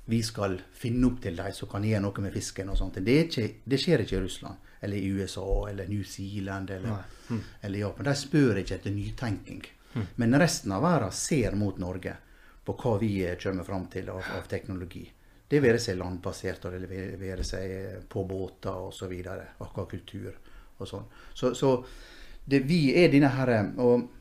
vi 0.07 0.21
skal 0.23 0.55
finne 0.79 1.09
opp 1.11 1.19
til 1.23 1.39
dem, 1.39 1.51
som 1.55 1.71
kan 1.71 1.85
gjøre 1.85 2.05
noe 2.05 2.23
med 2.23 2.35
fisken 2.35 2.71
og 2.71 2.79
sånt. 2.79 3.01
Det, 3.03 3.17
ikke, 3.27 3.49
det 3.67 3.81
skjer 3.83 4.05
ikke 4.05 4.21
i 4.21 4.23
Russland, 4.23 4.71
eller 4.87 4.97
i 5.03 5.11
USA, 5.19 5.47
eller 5.71 5.91
New 5.91 6.05
Zealand, 6.07 6.71
eller. 6.71 7.03
Mm. 7.29 7.43
eller 7.67 7.79
Japan. 7.83 8.07
De 8.07 8.15
spør 8.15 8.63
ikke 8.63 8.79
etter 8.79 8.95
nytenking. 8.95 9.65
Mm. 9.97 10.07
Men 10.23 10.39
resten 10.39 10.73
av 10.77 10.85
verden 10.87 11.13
ser 11.13 11.57
mot 11.59 11.79
Norge 11.83 12.15
på 12.67 12.75
hva 12.81 12.97
vi 13.03 13.13
eh, 13.27 13.37
kommer 13.43 13.67
fram 13.67 13.87
til 13.93 14.09
av, 14.13 14.23
av 14.39 14.49
teknologi. 14.51 15.05
Det 15.49 15.61
være 15.63 15.79
seg 15.79 15.99
landbasert, 16.01 16.65
og 16.67 16.75
det 16.75 16.91
være- 17.21 17.47
seg 17.47 17.71
eh, 17.71 18.01
på 18.11 18.25
båter 18.27 18.89
osv. 18.89 19.15
Akvakultur 19.63 20.33
og 20.79 20.89
sånn. 20.91 21.07
Så, 21.35 21.55
så 21.55 21.73
det, 22.45 22.65
vi 22.67 22.81
er 22.99 23.11
denne 23.13 23.31
her 23.35 23.53
eh, 23.55 23.73
Og 23.83 24.13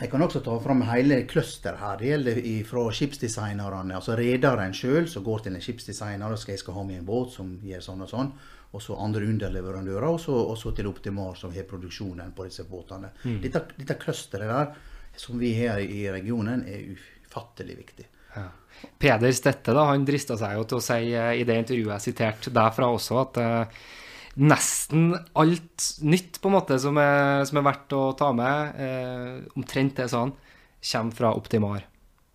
jeg 0.00 0.08
kan 0.08 0.22
også 0.24 0.40
ta 0.40 0.54
fram 0.64 0.80
hele 0.88 1.24
clusteret 1.28 1.80
her. 1.80 1.98
Det 2.00 2.06
gjelder 2.08 2.38
fra 2.64 2.86
skipsdesignerne, 2.96 3.98
altså 3.98 4.14
rederen 4.16 4.72
sjøl 4.72 5.08
som 5.12 5.24
går 5.26 5.42
til 5.44 5.56
en 5.58 5.64
skipsdesigner 5.64 6.32
og 6.32 6.40
skal 6.40 6.54
jeg 6.54 6.62
skal 6.62 6.78
ha 6.78 6.84
med 6.88 7.02
en 7.02 7.08
båt 7.08 7.34
som 7.34 7.50
gjør 7.60 7.84
sånn 7.84 8.06
og 8.06 8.08
sånn. 8.08 8.30
Og 8.70 8.82
så 8.82 8.94
andre 9.02 9.26
underleverandører, 9.26 10.06
og 10.06 10.20
så, 10.58 10.70
til 10.76 10.86
Optimar 10.86 11.34
som 11.38 11.50
har 11.54 11.66
produksjonen 11.66 12.30
på 12.36 12.46
disse 12.46 12.62
båtene. 12.68 13.10
Mm. 13.24 13.40
Dette, 13.42 13.64
dette 13.74 13.98
clusteret 13.98 14.46
der 14.46 14.70
som 15.18 15.38
vi 15.40 15.50
har 15.58 15.80
i 15.82 16.04
regionen, 16.12 16.62
er 16.68 16.92
ufattelig 16.94 17.76
viktig. 17.80 18.06
Ja. 18.36 18.46
Peder 18.98 19.32
Stette 19.34 19.74
da, 19.74 19.88
han 19.90 20.06
drista 20.06 20.36
seg 20.38 20.54
jo 20.56 20.68
til 20.68 20.78
å 20.78 20.84
si 20.84 21.10
eh, 21.10 21.32
i 21.40 21.46
det 21.46 21.56
intervjuet 21.64 21.96
jeg 21.96 22.06
siterte 22.06 22.52
derfra 22.54 22.92
også, 22.94 23.18
at 23.24 23.40
eh, 23.42 23.82
nesten 24.40 25.10
alt 25.34 25.88
nytt 26.06 26.38
på 26.40 26.48
en 26.48 26.56
måte 26.56 26.78
som 26.80 26.96
er, 27.02 27.42
som 27.48 27.58
er 27.60 27.66
verdt 27.66 27.96
å 27.98 28.04
ta 28.16 28.30
med, 28.36 28.80
eh, 28.86 29.34
omtrent 29.58 29.98
det 29.98 30.08
sånn, 30.12 30.32
kommer 30.92 31.18
fra 31.18 31.34
Optimar. 31.36 31.86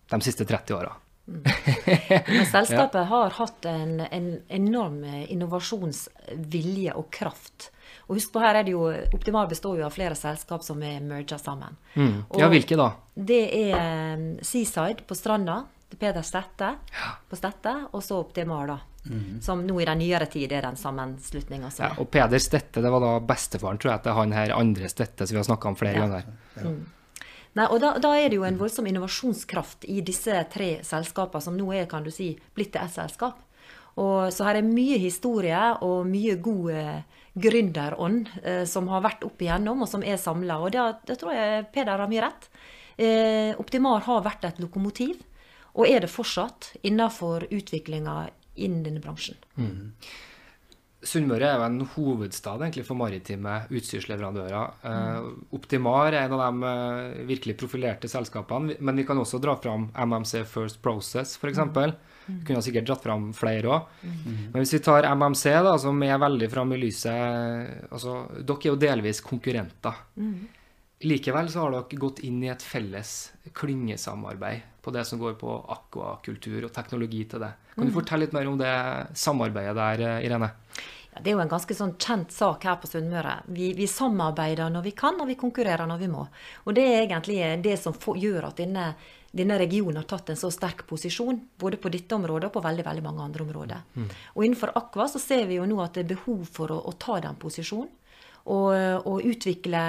de 0.06 0.20
siste 0.22 0.44
30 0.46 0.74
åra. 0.76 0.92
Men 2.36 2.46
selskapet 2.46 3.06
har 3.10 3.30
hatt 3.34 3.66
en, 3.66 4.00
en 4.00 4.28
enorm 4.48 5.00
innovasjonsvilje 5.26 6.94
og 6.94 7.10
kraft. 7.14 7.70
Og 8.06 8.16
husk 8.18 8.32
på 8.34 8.42
her 8.42 8.60
er 8.60 8.66
det 8.66 8.74
jo, 8.74 8.86
Optimal 9.16 9.48
består 9.50 9.80
jo 9.80 9.86
av 9.86 9.94
flere 9.94 10.14
selskap 10.18 10.62
som 10.62 10.82
er 10.86 11.00
merga 11.02 11.38
sammen. 11.42 11.74
Mm. 11.96 12.18
Ja, 12.38 12.50
hvilke 12.52 12.78
da? 12.78 12.92
Det 13.14 13.40
er 13.58 14.14
um, 14.14 14.28
Seaside 14.46 15.06
på 15.06 15.16
Stranda. 15.18 15.64
Er 15.90 15.98
Peder 16.00 16.22
Stette 16.26 16.72
på 17.30 17.38
Stette. 17.38 17.74
Og 17.92 18.02
så 18.06 18.20
Optimal, 18.22 18.70
da. 18.70 18.78
Mm. 19.06 19.40
Som 19.42 19.62
nå 19.66 19.80
i 19.82 19.86
den 19.86 20.00
nyere 20.02 20.26
tid 20.30 20.50
er 20.52 20.64
den 20.66 20.78
sammenslutninga 20.78 21.70
Ja, 21.78 21.92
og 22.02 22.08
Peder 22.10 22.42
Stette, 22.42 22.82
det 22.82 22.90
var 22.90 23.02
da 23.04 23.12
bestefaren, 23.22 23.78
tror 23.78 23.92
jeg, 23.94 24.02
til 24.06 24.16
han 24.18 24.34
her 24.34 24.54
andre 24.56 24.90
Stette 24.90 25.26
som 25.26 25.36
vi 25.36 25.42
har 25.42 25.46
snakka 25.46 25.70
om 25.70 25.78
flere 25.78 26.00
Ja. 26.00 26.06
ganger. 26.06 26.30
Mm. 26.62 26.80
Nei, 27.56 27.66
og 27.72 27.80
da, 27.80 27.94
da 28.02 28.12
er 28.18 28.28
det 28.28 28.36
jo 28.36 28.44
en 28.44 28.58
voldsom 28.60 28.88
innovasjonskraft 28.90 29.86
i 29.88 30.02
disse 30.04 30.42
tre 30.52 30.76
selskapene, 30.84 31.40
som 31.44 31.56
nå 31.56 31.70
er 31.72 31.88
kan 31.88 32.04
du 32.04 32.12
si, 32.12 32.34
blitt 32.56 32.76
ett 32.76 32.92
selskap. 32.92 33.40
Og 33.96 34.28
så 34.34 34.44
her 34.44 34.58
er 34.58 34.66
mye 34.66 34.98
historie 35.00 35.60
og 35.84 36.04
mye 36.08 36.36
god 36.44 36.66
eh, 36.76 37.22
gründerånd 37.40 38.28
eh, 38.42 38.64
som 38.68 38.90
har 38.92 39.04
vært 39.06 39.24
opp 39.24 39.40
igjennom, 39.40 39.84
og 39.84 39.88
som 39.88 40.04
er 40.04 40.20
samla. 40.20 40.58
Og 40.60 40.74
det, 40.74 40.84
det 41.08 41.16
tror 41.20 41.32
jeg 41.32 41.64
Peder 41.72 42.04
har 42.04 42.12
mye 42.12 42.26
rett. 42.26 42.50
Eh, 43.00 43.56
Optimar 43.60 44.04
har 44.04 44.24
vært 44.24 44.44
et 44.48 44.60
lokomotiv, 44.60 45.24
og 45.76 45.88
er 45.88 46.04
det 46.04 46.12
fortsatt 46.12 46.74
innenfor 46.84 47.48
utviklinga 47.48 48.26
innen 48.56 48.84
denne 48.84 49.04
bransjen. 49.04 49.40
Sunnmøre 51.04 51.44
er 51.44 51.60
jo 51.60 51.64
en 51.66 51.88
hovedstad 51.92 52.62
egentlig 52.64 52.86
for 52.86 52.96
maritime 52.96 53.58
utstyrsleverandører. 53.68 54.70
Eh, 54.88 55.26
Optimar 55.56 56.08
er 56.14 56.22
en 56.22 56.34
av 56.36 56.40
de 56.40 56.70
eh, 56.70 57.18
virkelig 57.28 57.58
profilerte 57.60 58.08
selskapene, 58.08 58.78
men 58.80 58.96
vi 58.96 59.04
kan 59.06 59.20
også 59.20 59.40
dra 59.42 59.58
fram 59.60 59.90
MMC 59.92 60.46
First 60.48 60.80
Process, 60.82 61.36
f.eks. 61.36 61.60
Vi 62.26 62.40
kunne 62.48 62.64
sikkert 62.64 62.88
dratt 62.88 63.04
fram 63.04 63.28
flere 63.36 63.70
òg. 63.70 63.90
Men 64.02 64.56
hvis 64.58 64.72
vi 64.78 64.82
tar 64.82 65.06
MMC, 65.12 65.44
da, 65.68 65.76
som 65.78 66.00
er 66.02 66.18
veldig 66.18 66.48
framme 66.50 66.74
i 66.74 66.80
lyset 66.82 67.92
altså, 67.92 68.24
Dere 68.40 68.56
er 68.64 68.72
jo 68.72 68.80
delvis 68.88 69.20
konkurrenter. 69.22 70.00
Likevel 71.04 71.50
så 71.52 71.60
har 71.66 71.74
dere 71.74 71.98
gått 72.00 72.22
inn 72.24 72.38
i 72.42 72.48
et 72.48 72.62
felles 72.64 73.10
klyngesamarbeid 73.52 74.62
på 74.82 74.92
det 74.94 75.02
som 75.04 75.18
går 75.20 75.34
på 75.40 75.56
akvakultur 75.74 76.64
og 76.64 76.72
teknologi 76.72 77.24
til 77.28 77.42
det. 77.42 77.52
Kan 77.74 77.84
du 77.86 77.90
Mm. 77.92 77.96
fortelle 78.02 78.20
litt 78.24 78.32
mer 78.32 78.46
om 78.48 78.56
det 78.56 78.72
samarbeidet 79.14 79.74
der, 79.74 80.00
eh, 80.00 80.24
Irene? 80.26 80.50
Ja, 81.12 81.20
det 81.22 81.26
er 81.30 81.36
jo 81.36 81.40
en 81.40 81.48
ganske 81.48 81.74
sånn 81.74 81.96
kjent 81.98 82.30
sak 82.30 82.62
her 82.64 82.76
på 82.76 82.86
Sunnmøre. 82.86 83.42
Vi, 83.48 83.72
vi 83.74 83.86
samarbeider 83.86 84.70
når 84.70 84.82
vi 84.84 84.92
kan, 84.92 85.20
og 85.20 85.26
vi 85.26 85.34
konkurrerer 85.34 85.86
når 85.86 85.98
vi 85.98 86.06
må. 86.08 86.28
Og 86.66 86.74
det 86.74 86.84
er 86.84 87.06
egentlig 87.06 87.62
det 87.62 87.78
som 87.78 87.92
får, 87.92 88.16
gjør 88.20 88.44
at 88.48 88.56
denne, 88.56 88.94
denne 89.34 89.58
regionen 89.58 89.96
har 89.96 90.04
tatt 90.04 90.30
en 90.30 90.36
så 90.36 90.50
sterk 90.52 90.86
posisjon, 90.86 91.40
både 91.58 91.76
på 91.78 91.90
dette 91.90 92.12
området 92.14 92.44
og 92.44 92.52
på 92.54 92.62
veldig 92.62 92.84
veldig 92.84 93.02
mange 93.02 93.20
andre 93.22 93.44
områder. 93.44 93.82
Og 94.36 94.44
innenfor 94.44 94.72
Aqua 94.76 95.04
så 95.08 95.18
ser 95.20 95.46
vi 95.46 95.56
jo 95.56 95.66
nå 95.66 95.82
at 95.82 95.92
det 95.94 96.04
er 96.10 96.14
behov 96.16 96.46
for 96.46 96.68
å, 96.68 96.86
å 96.86 96.92
ta 96.98 97.18
den 97.20 97.34
posisjonen. 97.36 97.88
Og, 98.46 99.06
og 99.10 99.24
utvikle 99.26 99.80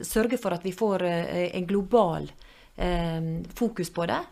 Sørge 0.00 0.38
for 0.40 0.56
at 0.56 0.62
vi 0.64 0.72
får 0.72 1.02
eh, 1.04 1.50
en 1.58 1.66
global 1.68 2.30
eh, 2.80 3.44
fokus 3.54 3.90
på 3.92 4.06
det. 4.08 4.22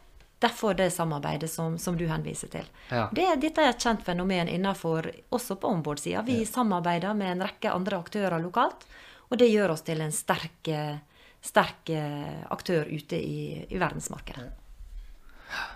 Derfor 0.45 0.75
det 0.75 0.91
samarbeidet 0.91 1.51
som, 1.51 1.79
som 1.79 1.97
du 1.97 2.07
henviser 2.09 2.49
til. 2.53 2.67
Ja. 2.91 3.07
Det, 3.13 3.27
dette 3.41 3.63
er 3.63 3.73
et 3.73 3.85
kjent 3.85 4.03
fenomen 4.05 4.49
innenfor, 4.53 5.09
også 5.33 5.57
på 5.61 5.71
onboard-sida. 5.73 6.25
Vi 6.27 6.43
samarbeider 6.49 7.15
med 7.17 7.33
en 7.33 7.45
rekke 7.47 7.73
andre 7.73 8.01
aktører 8.03 8.43
lokalt, 8.43 8.85
og 9.31 9.39
det 9.41 9.49
gjør 9.49 9.73
oss 9.77 9.85
til 9.87 10.03
en 10.05 10.13
sterk, 10.13 10.69
eh, 10.69 10.99
sterk 11.45 11.93
eh, 11.95 12.43
aktør 12.53 12.91
ute 12.91 13.21
i, 13.21 13.65
i 13.69 13.81
verdensmarkedet. 13.81 14.51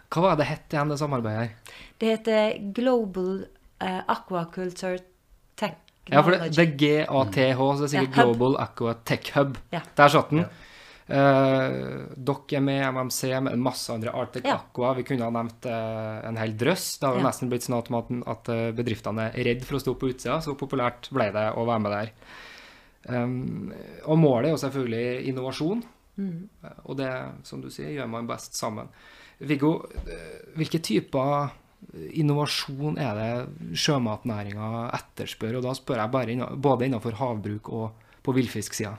Hva 0.09 0.25
var 0.25 0.37
det 0.41 0.49
hette 0.49 0.77
igjen, 0.77 0.93
det 0.93 1.01
samarbeidet 1.01 1.41
her? 1.45 1.77
Det 2.01 2.13
heter 2.13 2.57
Global 2.77 3.45
eh, 3.85 4.01
Aquaculture 4.05 5.01
Technology. 5.57 5.88
Ja, 6.11 6.23
for 6.23 6.33
det, 6.35 6.51
det 6.57 6.65
er 6.65 6.73
GATH, 6.81 7.59
så 7.59 7.77
det 7.83 7.89
er 7.89 7.93
sikkert 7.93 8.17
Ja. 8.17 8.25
Global 8.25 8.57
Aqua 8.63 8.95
Tech 9.05 9.31
Hub. 9.37 9.59
Ja. 9.75 9.83
Der 9.97 10.09
satt 10.15 10.31
den. 10.35 10.47
Uh, 11.09 12.05
dere 12.21 12.59
er 12.59 12.61
med 12.61 12.83
MMC, 12.93 13.31
med 13.41 13.57
masse 13.65 13.89
andre 13.95 14.13
Arctic 14.13 14.45
Ja. 14.45 14.59
Aqua. 14.59 14.91
Vi 14.99 15.07
kunne 15.09 15.25
ha 15.25 15.33
nevnt 15.33 15.65
uh, 15.65 16.19
en 16.29 16.37
hel 16.37 16.53
drøss. 16.61 16.99
Det 17.01 17.09
har 17.09 17.17
jo 17.17 17.23
Ja. 17.23 17.29
nesten 17.31 17.49
blitt 17.53 17.65
sånn 17.65 17.79
at, 17.79 17.89
at, 18.29 18.49
eh, 18.53 18.73
bedriftene 18.77 19.31
er 19.33 19.45
redd 19.49 19.65
for 19.65 19.79
å 19.79 19.81
stå 19.81 19.95
på 19.97 20.11
utsida. 20.13 20.41
Så 20.45 20.57
populært 20.59 21.09
ble 21.11 21.31
det 21.33 21.47
å 21.57 21.65
være 21.65 21.81
med 21.81 21.93
der. 21.97 22.13
Um, 23.09 23.73
og 24.05 24.19
målet 24.21 24.51
er 24.51 24.53
jo 24.57 24.61
selvfølgelig 24.61 25.29
innovasjon. 25.31 25.83
Mm. 26.19 26.49
Og 26.85 26.97
det, 26.99 27.13
som 27.49 27.63
du 27.63 27.71
sier, 27.71 27.95
gjør 27.95 28.09
man 28.11 28.27
best 28.29 28.59
sammen. 28.59 28.89
Viggo, 29.41 29.87
eh, 30.05 30.53
hvilke 30.59 30.81
typer 30.83 31.51
innovasjon 32.13 32.99
er 32.99 33.19
det 33.19 33.77
sjømatnæringa 33.79 34.91
etterspør? 34.99 35.59
Og 35.59 35.67
da 35.69 35.75
spør 35.79 36.03
jeg 36.03 36.15
bare 36.15 36.57
både 36.57 36.89
innenfor 36.89 37.19
havbruk 37.21 37.71
og 37.73 38.09
på 38.23 38.35
villfisksida. 38.37 38.97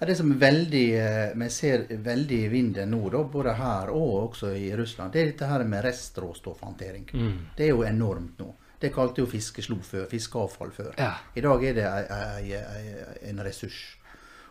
Ja, 0.00 0.06
Det 0.06 0.16
som 0.18 0.32
er 0.32 0.38
veldig, 0.38 0.86
eh, 0.98 1.34
vi 1.38 1.48
ser 1.48 1.86
veldig 1.88 2.38
i 2.44 2.48
vinden 2.48 2.90
nå, 2.90 3.08
da, 3.10 3.22
både 3.22 3.54
her 3.54 3.90
og 3.90 4.32
også 4.32 4.50
i 4.56 4.74
Russland, 4.76 5.12
det 5.12 5.20
er 5.20 5.26
dette 5.30 5.46
her 5.46 5.64
med 5.64 5.84
restråstoffhåndtering. 5.84 7.06
Mm. 7.14 7.38
Det 7.56 7.64
er 7.64 7.70
jo 7.70 7.82
enormt 7.86 8.38
nå. 8.38 8.54
Det 8.80 8.92
kalte 8.92 9.20
jo 9.22 9.26
fiskeslo 9.30 9.76
før, 9.78 10.08
fiskeavfall 10.10 10.72
før. 10.74 10.94
Ja. 10.98 11.12
I 11.36 11.40
dag 11.40 11.64
er 11.64 11.74
det 11.74 13.28
en 13.30 13.38
ressurs. 13.38 13.96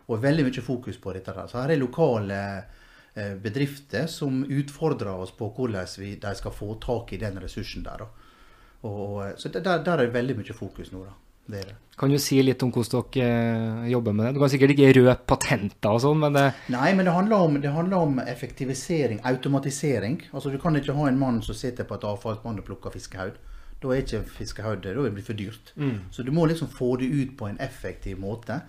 Og 0.08 0.22
veldig 0.24 0.46
mye 0.48 0.64
fokus 0.64 0.98
på 0.98 1.14
dette. 1.14 1.34
der. 1.36 1.48
Så 1.48 1.62
her 1.62 1.72
er 1.72 1.78
lokale 1.78 2.64
bedrifter 3.14 4.06
som 4.08 4.46
utfordrer 4.46 5.12
oss 5.12 5.34
på 5.36 5.50
hvordan 5.52 5.90
vi, 6.00 6.14
de 6.22 6.36
skal 6.38 6.54
få 6.56 6.76
tak 6.84 7.12
i 7.12 7.20
den 7.20 7.40
ressursen 7.44 7.84
der. 7.84 8.06
Og, 8.06 8.14
og, 8.88 9.18
så 9.38 9.52
der, 9.52 9.62
der 9.84 9.92
er 9.98 10.06
det 10.06 10.14
veldig 10.14 10.38
mye 10.40 10.56
fokus 10.56 10.94
nå, 10.94 11.04
da. 11.06 11.18
Det 11.52 11.62
det. 11.68 11.76
Kan 11.98 12.10
du 12.10 12.18
si 12.22 12.38
litt 12.42 12.62
om 12.64 12.72
hvordan 12.74 13.10
dere 13.14 13.30
eh, 13.84 13.92
jobber 13.92 14.14
med 14.16 14.26
det? 14.26 14.34
Du 14.36 14.40
kan 14.42 14.52
sikkert 14.54 14.74
ikke 14.74 14.92
røpe 14.98 15.28
patenter 15.30 15.98
og 15.98 16.02
sånn, 16.04 16.20
men 16.22 16.38
det, 16.38 16.46
Nei, 16.74 16.92
men 16.98 17.06
det 17.06 17.16
handler, 17.16 17.48
om, 17.48 17.58
det 17.62 17.74
handler 17.76 18.06
om 18.08 18.22
effektivisering, 18.24 19.20
automatisering. 19.28 20.22
Altså 20.32 20.54
Du 20.54 20.60
kan 20.62 20.78
ikke 20.78 20.96
ha 20.98 21.08
en 21.10 21.20
mann 21.20 21.42
som 21.46 21.58
sitter 21.58 21.88
på 21.90 21.98
et 21.98 22.08
avfallsmann 22.08 22.62
og 22.62 22.68
plukker 22.70 22.94
fiskehaud. 22.96 23.38
Da 23.82 23.90
er 23.92 24.04
ikke 24.04 24.22
fiskehaud 24.38 24.84
da 24.86 24.94
blir 24.94 25.18
det 25.18 25.26
for 25.26 25.38
dyrt. 25.38 25.74
Mm. 25.76 25.98
Så 26.14 26.24
du 26.24 26.32
må 26.32 26.46
liksom 26.50 26.70
få 26.70 26.96
det 27.02 27.10
ut 27.10 27.36
på 27.38 27.50
en 27.50 27.60
effektiv 27.62 28.22
måte, 28.22 28.62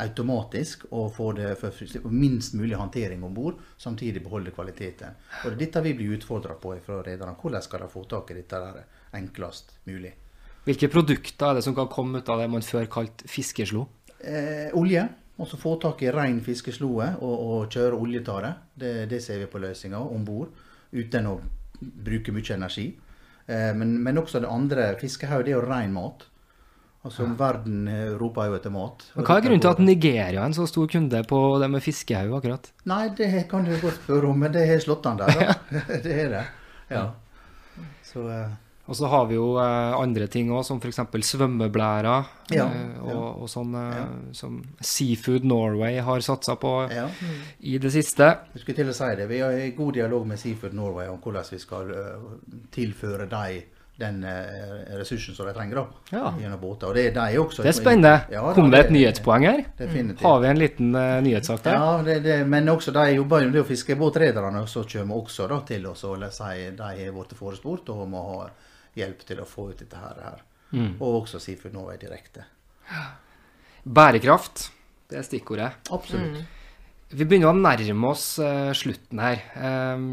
automatisk, 0.00 0.86
og 0.90 1.12
få 1.14 1.32
det 1.36 1.52
for 1.60 2.10
minst 2.10 2.56
mulig 2.58 2.78
håndtering 2.78 3.22
om 3.24 3.34
bord, 3.34 3.60
samtidig 3.78 4.22
beholde 4.24 4.54
kvaliteten. 4.56 5.20
Og 5.42 5.50
det 5.50 5.56
er 5.56 5.60
dette 5.66 5.84
vi 5.84 5.94
blir 5.98 6.16
utfordra 6.16 6.56
på 6.60 6.74
fra 6.86 7.02
rederne. 7.06 7.36
Hvordan 7.40 7.62
skal 7.62 7.84
de 7.84 7.92
få 7.92 8.04
tak 8.08 8.30
i 8.30 8.40
dette 8.40 8.64
der 8.64 8.82
enklest 9.20 9.76
mulig? 9.86 10.14
hvilke 10.64 10.90
produkter 10.92 11.50
er 11.50 11.58
det 11.58 11.64
som 11.66 11.74
kan 11.76 11.88
komme 11.90 12.20
ut 12.20 12.28
av 12.30 12.40
det 12.40 12.48
man 12.52 12.64
før 12.64 12.88
kalte 12.90 13.28
fiskeslo? 13.28 13.86
Eh, 14.20 14.68
olje. 14.76 15.08
også 15.40 15.56
få 15.56 15.78
tak 15.80 16.02
i 16.02 16.10
ren 16.12 16.42
fiskesloe 16.44 17.14
og, 17.24 17.36
og 17.50 17.70
kjøre 17.72 17.96
oljetare. 17.96 18.50
Det, 18.76 19.08
det 19.08 19.22
ser 19.24 19.38
vi 19.40 19.48
på 19.48 19.58
løsninga 19.58 19.98
om 19.98 20.24
bord, 20.24 20.50
uten 20.92 21.26
å 21.30 21.38
bruke 21.80 22.32
mye 22.32 22.54
energi. 22.54 22.90
Eh, 23.46 23.70
men, 23.74 23.96
men 24.04 24.20
også 24.20 24.42
det 24.44 24.50
andre. 24.52 24.90
Fiskehaug 25.00 25.48
er 25.48 25.56
jo 25.56 25.64
ren 25.64 25.94
mat. 25.96 26.26
Altså 27.00 27.24
Verden 27.32 27.86
eh, 27.88 28.08
roper 28.20 28.50
jo 28.50 28.56
etter 28.58 28.72
mat. 28.74 29.06
Men 29.14 29.24
hva 29.24 29.38
er 29.38 29.44
grunnen 29.46 29.62
til 29.64 29.72
at 29.72 29.78
Nigeria 29.80 30.32
er 30.34 30.40
en 30.44 30.56
så 30.56 30.66
stor 30.68 30.88
kunde 30.92 31.22
på 31.28 31.38
det 31.62 31.68
med 31.72 31.84
fiskehaug 31.84 32.34
akkurat? 32.36 32.68
Nei, 32.90 33.06
det 33.16 33.46
kan 33.48 33.64
du 33.64 33.72
godt 33.80 34.02
spørre 34.02 34.28
om, 34.28 34.42
men 34.44 34.52
det 34.52 34.66
har 34.68 34.82
slått 34.84 35.08
an 35.08 35.22
der, 35.22 35.32
da. 35.32 35.54
det 36.04 36.18
er 36.26 36.34
det. 36.34 36.42
Ja. 36.92 37.06
Så 38.04 38.26
uh... 38.28 38.50
Og 38.90 38.96
så 38.98 39.06
har 39.06 39.26
vi 39.30 39.36
jo 39.36 39.52
eh, 39.62 39.92
andre 39.94 40.26
ting 40.26 40.48
òg, 40.50 40.64
som 40.66 40.80
f.eks. 40.82 40.98
svømmeblærer. 41.28 42.30
Ja, 42.50 42.64
eh, 42.66 42.96
og, 42.98 43.10
ja. 43.12 43.18
og 43.44 43.50
sånn 43.52 43.76
ja. 43.78 44.06
som 44.34 44.56
Seafood 44.82 45.46
Norway 45.46 46.00
har 46.02 46.24
satsa 46.26 46.56
på 46.58 46.72
ja. 46.90 47.04
i 47.62 47.76
det 47.78 47.92
siste. 47.94 48.32
Jeg 48.50 48.64
skulle 48.64 48.80
til 48.80 48.90
å 48.90 48.96
si 48.98 49.12
det. 49.20 49.28
Vi 49.30 49.38
har 49.44 49.60
god 49.78 49.94
dialog 50.00 50.26
med 50.26 50.42
Seafood 50.42 50.74
Norway 50.74 51.06
om 51.12 51.20
hvordan 51.22 51.46
vi 51.52 51.60
skal 51.62 51.94
uh, 51.94 52.32
tilføre 52.74 53.30
dem 53.30 53.78
den 54.00 54.22
eh, 54.24 54.96
ressursen 54.98 55.36
som 55.36 55.48
de 55.48 55.52
trenger 55.54 55.80
da, 55.80 55.84
Ja. 56.10 56.32
gjennom 56.40 56.60
båter. 56.60 56.88
Og 56.88 56.96
det 56.96 57.06
er 57.10 57.14
de 57.16 57.38
også. 57.40 57.62
Det 57.62 57.72
er 57.72 57.76
spennende. 57.76 58.14
Ja, 58.32 58.44
Kom 58.56 58.70
det 58.72 58.86
et 58.86 58.92
nyhetspoeng 58.94 59.46
her? 59.46 59.64
Definitivt. 59.78 60.24
Har 60.24 60.40
vi 60.40 60.48
en 60.48 60.60
liten 60.60 60.94
uh, 60.96 61.20
nyhetssak 61.24 61.62
der? 61.66 61.76
Ja, 61.76 62.02
det, 62.06 62.18
det, 62.24 62.38
men 62.48 62.68
også 62.72 62.94
de 62.96 63.06
jobber 63.18 63.44
jo 63.44 63.50
med 63.52 63.60
å 63.60 64.66
så 64.66 64.82
som 64.82 64.90
kommer 64.92 65.20
også 65.20 65.48
da, 65.48 65.60
til 65.68 65.86
oss 65.86 66.04
og 66.08 66.24
sier 66.32 66.76
de 66.76 66.82
har 66.82 67.14
blitt 67.14 67.36
forespurt 67.38 67.92
og 67.92 68.06
må 68.08 68.24
ha 68.30 68.48
hjelp 68.98 69.24
til 69.26 69.40
å 69.42 69.48
få 69.48 69.70
ut 69.70 69.78
dette 69.78 69.96
her. 69.96 70.22
her. 70.24 70.42
Mm. 70.72 70.94
Og 71.00 71.22
også 71.22 71.40
Seafood 71.42 71.74
Norway 71.74 71.98
direkte. 72.00 72.46
Bærekraft, 73.84 74.70
det 75.10 75.20
er 75.20 75.26
stikkordet. 75.26 75.70
Absolutt. 75.92 76.40
Vi 77.10 77.26
begynner 77.26 77.50
å 77.50 77.58
nærme 77.58 78.12
oss 78.12 78.38
uh, 78.38 78.70
slutten 78.76 79.18
her. 79.18 79.40
Ehm, 79.58 80.10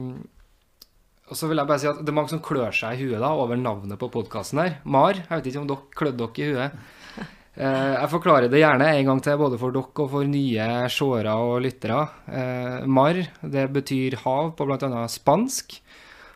og 1.28 1.36
så 1.36 1.50
vil 1.50 1.60
jeg 1.60 1.68
bare 1.70 1.82
si 1.82 1.90
at 1.90 2.00
Det 2.00 2.12
er 2.12 2.16
mange 2.16 2.32
som 2.32 2.44
klør 2.44 2.76
seg 2.76 2.96
i 2.96 3.08
huet 3.08 3.20
da, 3.24 3.34
over 3.36 3.60
navnet 3.60 4.00
på 4.00 4.12
podkasten 4.13 4.62
her. 4.63 4.78
MAR. 4.88 5.20
Jeg 5.20 5.34
vet 5.34 5.50
ikke 5.52 5.63
om 5.63 5.68
dere 5.72 6.00
klødde 6.00 6.24
dere 6.24 6.46
i 6.46 6.54
huet. 6.54 6.78
Eh, 7.58 7.94
jeg 7.96 8.10
forklarer 8.12 8.52
det 8.54 8.60
gjerne 8.60 8.86
en 8.86 9.08
gang 9.08 9.20
til, 9.26 9.34
både 9.42 9.58
for 9.58 9.74
dere 9.74 10.04
og 10.04 10.12
for 10.12 10.28
nye 10.30 10.66
seere 10.94 11.32
og 11.42 11.56
lyttere. 11.66 12.04
Eh, 12.30 12.84
MAR 12.86 13.18
det 13.42 13.63
betyr 13.74 14.20
hav 14.22 14.52
på 14.54 14.68
bl.a. 14.70 15.08
spansk. 15.10 15.74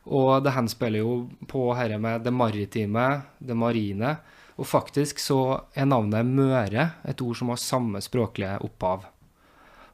Og 0.09 0.41
det 0.41 0.55
henspiller 0.55 1.03
jo 1.03 1.11
på 1.45 1.67
dette 1.77 1.99
med 2.01 2.25
det 2.25 2.33
maritime, 2.33 3.05
det 3.37 3.53
marine. 3.53 4.15
Og 4.57 4.65
faktisk 4.65 5.21
så 5.21 5.37
er 5.77 5.85
navnet 5.85 6.25
Møre 6.25 6.87
et 7.05 7.21
ord 7.21 7.37
som 7.37 7.53
har 7.53 7.61
samme 7.61 8.01
språklige 8.01 8.57
opphav. 8.65 9.05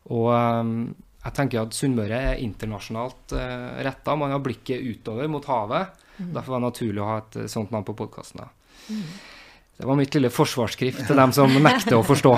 Og 0.07 0.31
um, 0.31 0.95
jeg 1.27 1.35
tenker 1.35 1.65
at 1.65 1.75
Sunnmøre 1.75 2.19
er 2.31 2.43
internasjonalt 2.43 3.33
uh, 3.35 3.79
retta. 3.83 4.15
Man 4.19 4.31
har 4.31 4.43
blikket 4.43 4.83
utover 4.83 5.27
mot 5.31 5.45
havet. 5.49 5.97
Mm. 6.17 6.29
Derfor 6.33 6.55
var 6.55 6.61
det 6.61 6.67
naturlig 6.69 7.01
å 7.03 7.09
ha 7.09 7.17
et 7.23 7.39
uh, 7.41 7.47
sånt 7.51 7.73
navn 7.73 7.87
på 7.87 7.97
podkasten. 7.99 8.45
Mm. 8.87 9.09
Det 9.77 9.89
var 9.89 9.99
mitt 9.99 10.15
lille 10.15 10.31
forsvarsskrift 10.33 11.03
til 11.05 11.19
dem 11.19 11.33
som 11.35 11.51
nekter 11.51 11.99
å 11.99 12.05
forstå. 12.07 12.31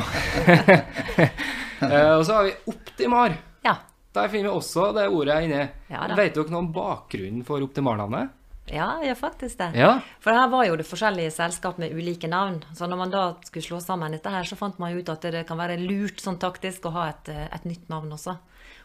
uh, 1.86 2.16
og 2.18 2.26
så 2.26 2.40
har 2.40 2.50
vi 2.50 2.58
Optimar. 2.74 3.38
Ja. 3.64 3.78
Der 4.18 4.34
finner 4.34 4.50
vi 4.50 4.58
også 4.58 4.90
det 4.98 5.06
ordet 5.14 5.38
inni. 5.46 5.62
Ja, 5.94 6.10
Vet 6.18 6.36
dere 6.36 6.50
noe 6.50 6.66
om 6.66 6.74
bakgrunnen 6.74 7.46
for 7.48 7.62
Optimarnavnet? 7.64 8.36
Ja, 8.70 8.90
jeg 9.02 9.10
gjør 9.10 9.22
faktisk 9.24 9.62
det. 9.62 9.70
Ja. 9.80 9.96
For 10.22 10.36
her 10.36 10.50
var 10.52 10.66
jo 10.68 10.76
det 10.78 10.86
forskjellige 10.86 11.32
selskap 11.34 11.80
med 11.82 11.94
ulike 11.96 12.30
navn. 12.30 12.60
Så 12.78 12.90
når 12.90 13.00
man 13.00 13.14
da 13.14 13.24
skulle 13.46 13.66
slå 13.66 13.80
sammen 13.82 14.14
dette 14.14 14.34
her, 14.34 14.46
så 14.46 14.58
fant 14.60 14.78
man 14.82 14.94
ut 14.94 15.10
at 15.10 15.26
det 15.26 15.46
kan 15.50 15.58
være 15.58 15.80
lurt 15.82 16.22
sånn 16.22 16.38
taktisk 16.42 16.86
å 16.86 16.94
ha 16.98 17.08
et, 17.14 17.32
et 17.50 17.66
nytt 17.70 17.90
navn 17.90 18.14
også. 18.18 18.38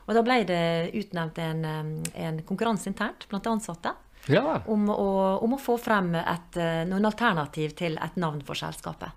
Og 0.05 0.17
da 0.17 0.23
ble 0.25 0.41
det 0.49 0.65
utnevnt 0.97 1.39
en, 1.41 1.65
en 2.13 2.41
konkurranse 2.45 2.91
internt 2.91 3.29
blant 3.31 3.45
de 3.45 3.53
ansatte. 3.53 3.95
Ja. 4.29 4.61
Om, 4.67 4.89
å, 4.89 5.09
om, 5.45 5.57
å, 5.57 5.61
få 5.61 5.77
frem 5.81 6.15
et, 6.17 6.57
noen 6.89 7.09
alternativ 7.09 7.75
til 7.77 7.99
et 8.01 8.17
navn 8.21 8.41
for 8.45 8.57
selskapet. 8.57 9.13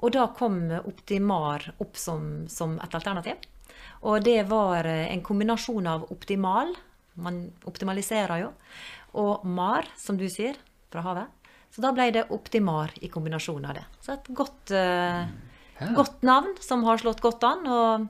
Og 0.00 0.14
da 0.16 0.26
kom 0.36 0.62
Optimar 0.80 1.66
opp 1.80 1.98
som, 2.00 2.46
som 2.48 2.78
et 2.80 2.94
alternativ. 2.96 3.40
Og 4.08 4.22
det 4.24 4.42
var 4.48 4.88
en 4.88 5.24
kombinasjon 5.24 5.88
av 5.88 6.06
optimal, 6.12 6.72
man 7.20 7.42
optimaliserer 7.68 8.46
jo, 8.46 8.52
og 9.20 9.44
mar, 9.44 9.88
som 10.00 10.16
du 10.16 10.24
sier, 10.32 10.56
fra 10.90 11.04
havet. 11.04 11.28
Så 11.70 11.84
da 11.84 11.92
ble 11.94 12.08
det 12.14 12.28
Optimar 12.34 12.94
i 13.04 13.10
kombinasjon 13.12 13.66
av 13.68 13.76
det. 13.78 13.84
Så 14.02 14.14
et 14.16 14.30
godt, 14.34 14.72
uh, 14.74 15.28
godt 15.94 16.24
navn 16.26 16.56
som 16.62 16.82
har 16.86 17.02
slått 17.02 17.22
godt 17.22 17.44
an, 17.46 17.68
og 17.68 18.08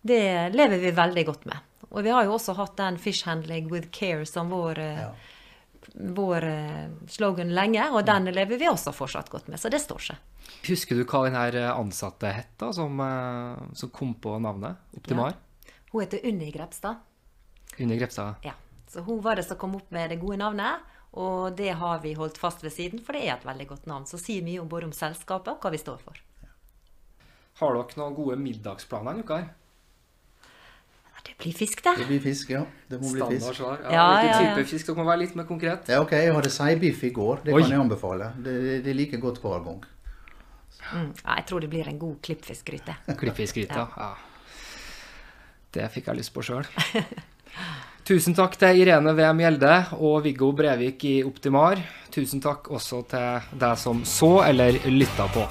det 0.00 0.22
lever 0.54 0.78
vi 0.78 0.94
veldig 0.96 1.26
godt 1.26 1.44
med. 1.50 1.66
Og 1.90 2.04
vi 2.06 2.12
har 2.14 2.24
jo 2.24 2.36
også 2.36 2.54
hatt 2.54 2.76
den 2.78 2.98
'Fish 2.98 3.26
handling 3.26 3.70
with 3.70 3.90
care' 3.90 4.24
som 4.24 4.50
vår, 4.50 4.78
uh, 4.78 5.00
ja. 5.00 5.10
vår 5.94 6.44
uh, 6.44 7.08
slogan 7.08 7.54
lenge, 7.54 7.90
og 7.90 8.06
den 8.06 8.30
lever 8.30 8.58
vi 8.58 8.68
også 8.68 8.92
fortsatt 8.92 9.30
godt 9.30 9.48
med. 9.48 9.60
Så 9.60 9.68
det 9.68 9.80
står 9.80 9.98
seg. 9.98 10.16
Husker 10.68 10.96
du 10.96 11.04
hva 11.04 11.24
den 11.26 11.64
ansatte 11.70 12.32
het, 12.32 12.54
da, 12.58 12.72
som, 12.72 12.98
som, 13.74 13.90
kom 13.90 14.14
på 14.14 14.38
navnet 14.38 14.76
Optimar? 14.96 15.34
Ja. 15.34 15.72
Hun 15.92 16.02
heter 16.02 16.26
Unni 16.26 16.50
Grepstad. 16.50 16.96
Unni 17.78 17.98
Grepstad? 17.98 18.34
Ja. 18.42 18.52
Så 18.90 19.00
hun 19.06 19.20
var 19.22 19.36
det 19.36 19.44
som 19.46 19.56
kom 19.56 19.76
opp 19.78 19.90
med 19.90 20.10
det 20.10 20.18
gode 20.22 20.40
navnet. 20.40 20.82
Og 21.18 21.56
det 21.58 21.72
har 21.78 22.02
vi 22.02 22.14
holdt 22.14 22.38
fast 22.38 22.62
ved 22.62 22.72
siden, 22.74 23.00
for 23.02 23.16
det 23.16 23.24
er 23.26 23.36
et 23.36 23.46
veldig 23.46 23.66
godt 23.72 23.86
navn. 23.90 24.06
Så 24.06 24.18
sier 24.18 24.44
mye 24.46 24.60
om 24.62 24.68
både 24.70 24.90
om 24.90 24.94
selskapet 24.94 25.52
og 25.52 25.64
hva 25.64 25.72
vi 25.74 25.80
står 25.82 26.02
for. 26.02 26.18
Har 27.60 27.74
dere 27.76 27.98
noen 27.98 28.14
gode 28.16 28.38
middagsplaner 28.40 29.18
denne 29.18 29.26
uka? 29.26 29.40
Det 31.30 31.44
blir 31.44 31.54
fisk, 31.56 31.82
det. 31.84 31.94
Det 31.98 32.06
blir 32.08 32.20
fisk, 32.20 32.50
ja. 32.52 32.64
Det 32.90 32.98
må 33.00 33.12
bli 33.12 33.20
fisk. 33.20 33.46
Standard 33.46 33.56
Svar. 33.56 33.78
Ja, 33.84 33.92
ja, 33.94 34.06
Hvilken 34.10 34.44
ja, 34.44 34.54
type 34.54 34.66
fisk? 34.72 34.86
Dere 34.90 34.98
må 34.98 35.06
være 35.08 35.22
litt 35.22 35.36
mer 35.38 35.46
konkret. 35.48 35.88
Ja, 35.88 36.00
ok. 36.04 36.12
Jeg 36.18 36.34
hadde 36.36 36.52
seibiff 36.52 37.04
i 37.06 37.12
går. 37.16 37.44
Det 37.46 37.54
Oi. 37.54 37.62
kan 37.62 37.74
jeg 37.76 37.84
anbefale. 37.86 38.32
Det, 38.44 38.56
det 38.84 38.92
er 38.92 38.98
like 38.98 39.20
godt 39.22 39.40
hver 39.44 39.64
gang. 39.64 39.84
Mm. 40.90 41.12
Ja, 41.24 41.36
jeg 41.38 41.46
tror 41.48 41.60
det 41.62 41.70
blir 41.70 41.88
en 41.88 42.00
god 42.00 42.16
klippfiskgryte. 42.22 42.96
Klippfiskgryte, 43.20 43.86
ja. 43.96 44.10
Det 45.70 45.86
fikk 45.94 46.10
jeg 46.10 46.18
lyst 46.18 46.34
på 46.34 46.42
sjøl. 46.42 46.66
Tusen 48.10 48.34
takk 48.34 48.56
til 48.58 48.80
Irene 48.82 49.14
V. 49.14 49.28
Mjelde 49.38 49.74
og 50.00 50.24
Viggo 50.24 50.50
Brevik 50.56 51.04
i 51.06 51.20
Optimar. 51.22 51.78
Tusen 52.10 52.42
takk 52.42 52.72
også 52.74 53.04
til 53.12 53.56
deg 53.60 53.78
som 53.78 54.02
så 54.08 54.40
eller 54.48 54.82
lytta 54.90 55.30
på. 55.30 55.46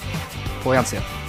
På 0.66 0.76
gjensyn. 0.76 1.29